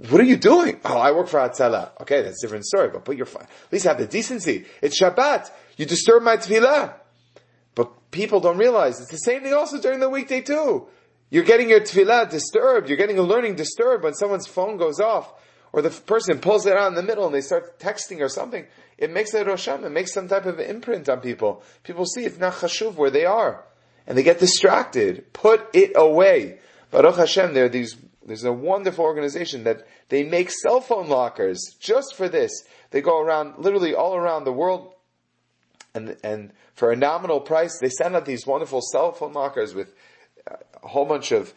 What 0.09 0.19
are 0.19 0.25
you 0.25 0.37
doing? 0.37 0.79
Oh, 0.83 0.97
I 0.97 1.11
work 1.11 1.27
for 1.27 1.39
Hatzalah. 1.39 2.01
Okay, 2.01 2.21
that's 2.21 2.43
a 2.43 2.47
different 2.47 2.65
story, 2.65 2.89
but 2.89 3.05
put 3.05 3.15
your, 3.15 3.25
phone, 3.25 3.43
at 3.43 3.71
least 3.71 3.85
have 3.85 3.97
the 3.97 4.07
decency. 4.07 4.65
It's 4.81 4.99
Shabbat. 4.99 5.49
You 5.77 5.85
disturb 5.85 6.23
my 6.23 6.37
tefillah. 6.37 6.93
But 7.75 8.11
people 8.11 8.39
don't 8.39 8.57
realize 8.57 8.99
it's 8.99 9.11
the 9.11 9.17
same 9.17 9.43
thing 9.43 9.53
also 9.53 9.79
during 9.79 9.99
the 9.99 10.09
weekday 10.09 10.41
too. 10.41 10.87
You're 11.29 11.43
getting 11.43 11.69
your 11.69 11.81
tefillah 11.81 12.29
disturbed. 12.29 12.87
You're 12.87 12.97
getting 12.97 13.19
a 13.19 13.23
learning 13.23 13.55
disturbed 13.55 14.03
when 14.03 14.13
someone's 14.13 14.47
phone 14.47 14.77
goes 14.77 14.99
off 14.99 15.33
or 15.73 15.81
the 15.81 15.89
person 15.89 16.39
pulls 16.39 16.65
it 16.65 16.77
out 16.77 16.87
in 16.87 16.93
the 16.95 17.03
middle 17.03 17.25
and 17.25 17.33
they 17.33 17.41
start 17.41 17.79
texting 17.79 18.21
or 18.21 18.29
something. 18.29 18.65
It 18.97 19.11
makes 19.11 19.33
a 19.33 19.43
rosham. 19.43 19.83
It 19.83 19.89
makes 19.89 20.13
some 20.13 20.27
type 20.27 20.45
of 20.45 20.59
imprint 20.59 21.09
on 21.09 21.19
people. 21.19 21.63
People 21.83 22.05
see 22.05 22.25
it's 22.25 22.37
not 22.37 22.53
chashuv 22.53 22.95
where 22.95 23.09
they 23.09 23.25
are 23.25 23.65
and 24.07 24.17
they 24.17 24.23
get 24.23 24.39
distracted. 24.39 25.33
Put 25.33 25.67
it 25.73 25.91
away. 25.95 26.59
Baruch 26.91 27.17
Hashem, 27.17 27.53
there 27.53 27.69
these, 27.69 27.97
there's 28.25 28.43
a 28.43 28.53
wonderful 28.53 29.03
organization 29.03 29.63
that 29.63 29.87
they 30.09 30.23
make 30.23 30.49
cell 30.51 30.79
phone 30.79 31.09
lockers 31.09 31.59
just 31.79 32.15
for 32.15 32.29
this. 32.29 32.63
They 32.91 33.01
go 33.01 33.19
around, 33.19 33.55
literally 33.57 33.93
all 33.93 34.15
around 34.15 34.43
the 34.43 34.53
world, 34.53 34.93
and, 35.93 36.15
and 36.23 36.53
for 36.73 36.91
a 36.91 36.95
nominal 36.95 37.39
price, 37.39 37.79
they 37.79 37.89
send 37.89 38.15
out 38.15 38.25
these 38.25 38.45
wonderful 38.45 38.81
cell 38.81 39.11
phone 39.11 39.33
lockers 39.33 39.73
with 39.73 39.93
a 40.85 40.87
whole 40.87 41.05
bunch 41.05 41.31
of 41.31 41.53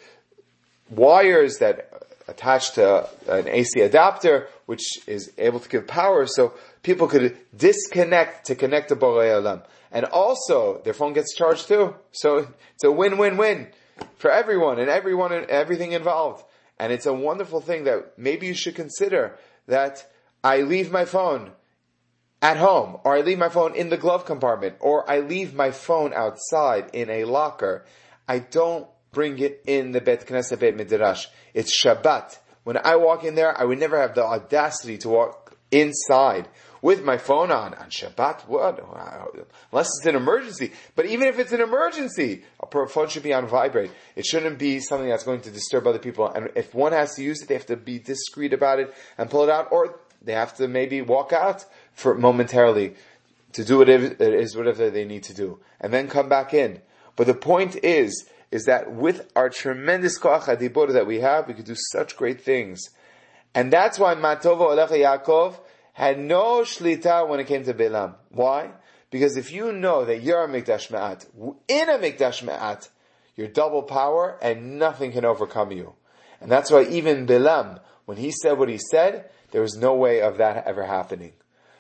wires 0.91 1.59
that 1.59 1.93
attach 2.27 2.73
to 2.73 3.09
an 3.29 3.47
AC 3.47 3.81
adapter, 3.81 4.49
which 4.67 4.83
is 5.07 5.33
able 5.39 5.61
to 5.61 5.69
give 5.69 5.87
power, 5.87 6.27
so 6.27 6.55
people 6.83 7.07
could 7.07 7.37
disconnect 7.57 8.47
to 8.47 8.55
connect 8.55 8.89
to 8.89 8.97
Borei 8.97 9.31
Olam. 9.31 9.63
And 9.91 10.05
also, 10.07 10.81
their 10.85 10.93
phone 10.93 11.13
gets 11.13 11.35
charged 11.35 11.69
too. 11.69 11.95
So 12.13 12.49
it's 12.75 12.85
a 12.85 12.93
win-win-win 12.93 13.69
for 14.17 14.31
everyone 14.31 14.79
and 14.79 14.91
everyone 14.91 15.33
and 15.33 15.47
everything 15.47 15.93
involved. 15.93 16.45
And 16.79 16.93
it's 16.93 17.07
a 17.07 17.13
wonderful 17.13 17.61
thing 17.61 17.85
that 17.85 18.19
maybe 18.19 18.47
you 18.47 18.55
should 18.55 18.75
consider 18.75 19.39
that 19.67 20.07
I 20.45 20.61
leave 20.61 20.91
my 20.91 21.05
phone 21.05 21.53
at 22.41 22.57
home, 22.57 22.99
or 23.03 23.17
I 23.17 23.23
leave 23.23 23.39
my 23.39 23.49
phone 23.49 23.75
in 23.75 23.89
the 23.89 23.97
glove 23.97 24.25
compartment, 24.25 24.77
or 24.81 25.11
I 25.11 25.21
leave 25.21 25.55
my 25.55 25.73
phone 25.73 26.13
outside 26.13 26.91
in 26.93 27.11
a 27.11 27.25
locker. 27.25 27.85
I 28.29 28.39
don't 28.39 28.87
bring 29.13 29.39
it 29.39 29.63
in 29.67 29.93
the 29.93 30.01
Bet 30.01 30.27
Knesset 30.27 30.61
Bet 30.61 30.77
Midrash. 30.77 31.27
It's 31.55 31.83
Shabbat. 31.83 32.39
When 32.65 32.77
I 32.83 32.97
walk 32.97 33.25
in 33.25 33.35
there, 33.35 33.59
I 33.59 33.65
would 33.65 33.79
never 33.79 33.99
have 33.99 34.15
the 34.15 34.25
audacity 34.25 34.99
to 34.99 35.09
walk 35.09 35.57
inside 35.71 36.49
with 36.81 37.05
my 37.05 37.19
phone 37.19 37.51
on 37.51 37.75
on 37.75 37.91
Shabbat. 37.91 38.47
What? 38.47 38.79
Unless 39.73 39.89
it's 39.99 40.07
an 40.07 40.17
emergency. 40.17 40.73
But 40.95 41.07
even 41.07 41.29
if 41.29 41.39
it's 41.39 41.53
an 41.53 41.61
emergency, 41.61 42.45
a 42.61 42.87
phone 42.87 43.09
should 43.09 43.23
be 43.23 43.33
on 43.33 43.47
vibrate. 43.47 43.91
It 44.17 44.27
shouldn't 44.27 44.59
be 44.59 44.81
something 44.81 45.09
that's 45.09 45.25
going 45.25 45.41
to 45.43 45.51
disturb 45.51 45.87
other 45.87 45.99
people. 45.99 46.29
And 46.29 46.51
if 46.55 46.75
one 46.75 46.93
has 46.93 47.15
to 47.17 47.23
use 47.23 47.43
it, 47.43 47.49
they 47.49 47.55
have 47.55 47.67
to 47.67 47.77
be 47.77 47.99
discreet 47.99 48.53
about 48.53 48.79
it 48.79 48.95
and 49.17 49.31
pull 49.31 49.45
it 49.45 49.51
out, 49.51 49.69
or 49.71 49.99
they 50.23 50.33
have 50.33 50.57
to 50.57 50.69
maybe 50.69 51.01
walk 51.01 51.33
out 51.33 51.65
for 51.93 52.15
momentarily 52.15 52.95
to 53.53 53.65
do 53.65 53.79
whatever 53.79 54.07
it 54.07 54.21
is, 54.21 54.57
whatever 54.57 54.91
they 54.91 55.05
need 55.05 55.23
to 55.25 55.35
do, 55.35 55.59
and 55.81 55.93
then 55.93 56.09
come 56.09 56.29
back 56.29 56.53
in. 56.53 56.81
But 57.17 57.27
the 57.27 57.35
point 57.35 57.77
is, 57.83 58.29
is 58.51 58.65
that 58.65 58.93
with 58.93 59.31
our 59.37 59.51
tremendous 59.51 60.19
koach 60.19 60.45
adibur 60.45 60.93
that 60.93 61.07
we 61.07 61.21
have, 61.21 61.49
we 61.49 61.55
could 61.55 61.65
do 61.65 61.77
such 61.93 62.17
great 62.17 62.41
things. 62.41 62.81
And 63.55 63.73
that's 63.73 63.99
why 63.99 64.15
Matovo 64.15 64.71
Olecha 64.71 64.91
Yaakov 64.91 65.59
had 65.93 66.19
no 66.19 66.61
shlita 66.61 67.29
when 67.29 67.41
it 67.41 67.47
came 67.47 67.65
to 67.65 67.75
Bilam. 67.75 68.15
Why? 68.31 68.71
Because 69.11 69.37
if 69.37 69.53
you 69.53 69.73
know 69.73 70.05
that 70.05 70.23
you're 70.23 70.45
a 70.45 70.49
Mikdash 70.49 70.91
Ma'at, 70.91 71.27
in 71.67 71.89
a 71.89 71.99
Mikdash 71.99 72.45
Ma'at, 72.45 72.89
you're 73.37 73.49
double 73.49 73.83
power 73.83 74.39
and 74.43 74.79
nothing 74.79 75.13
can 75.13 75.25
overcome 75.25 75.73
you. 75.73 75.95
And 76.41 76.51
that's 76.51 76.71
why 76.71 76.85
even 76.85 77.27
Bilam, 77.27 77.81
when 78.05 78.17
he 78.17 78.31
said 78.31 78.59
what 78.59 78.69
he 78.69 78.79
said, 78.91 79.31
there 79.51 79.63
was 79.63 79.77
no 79.77 79.95
way 79.95 80.21
of 80.21 80.39
that 80.39 80.67
ever 80.67 80.85
happening. 80.85 81.33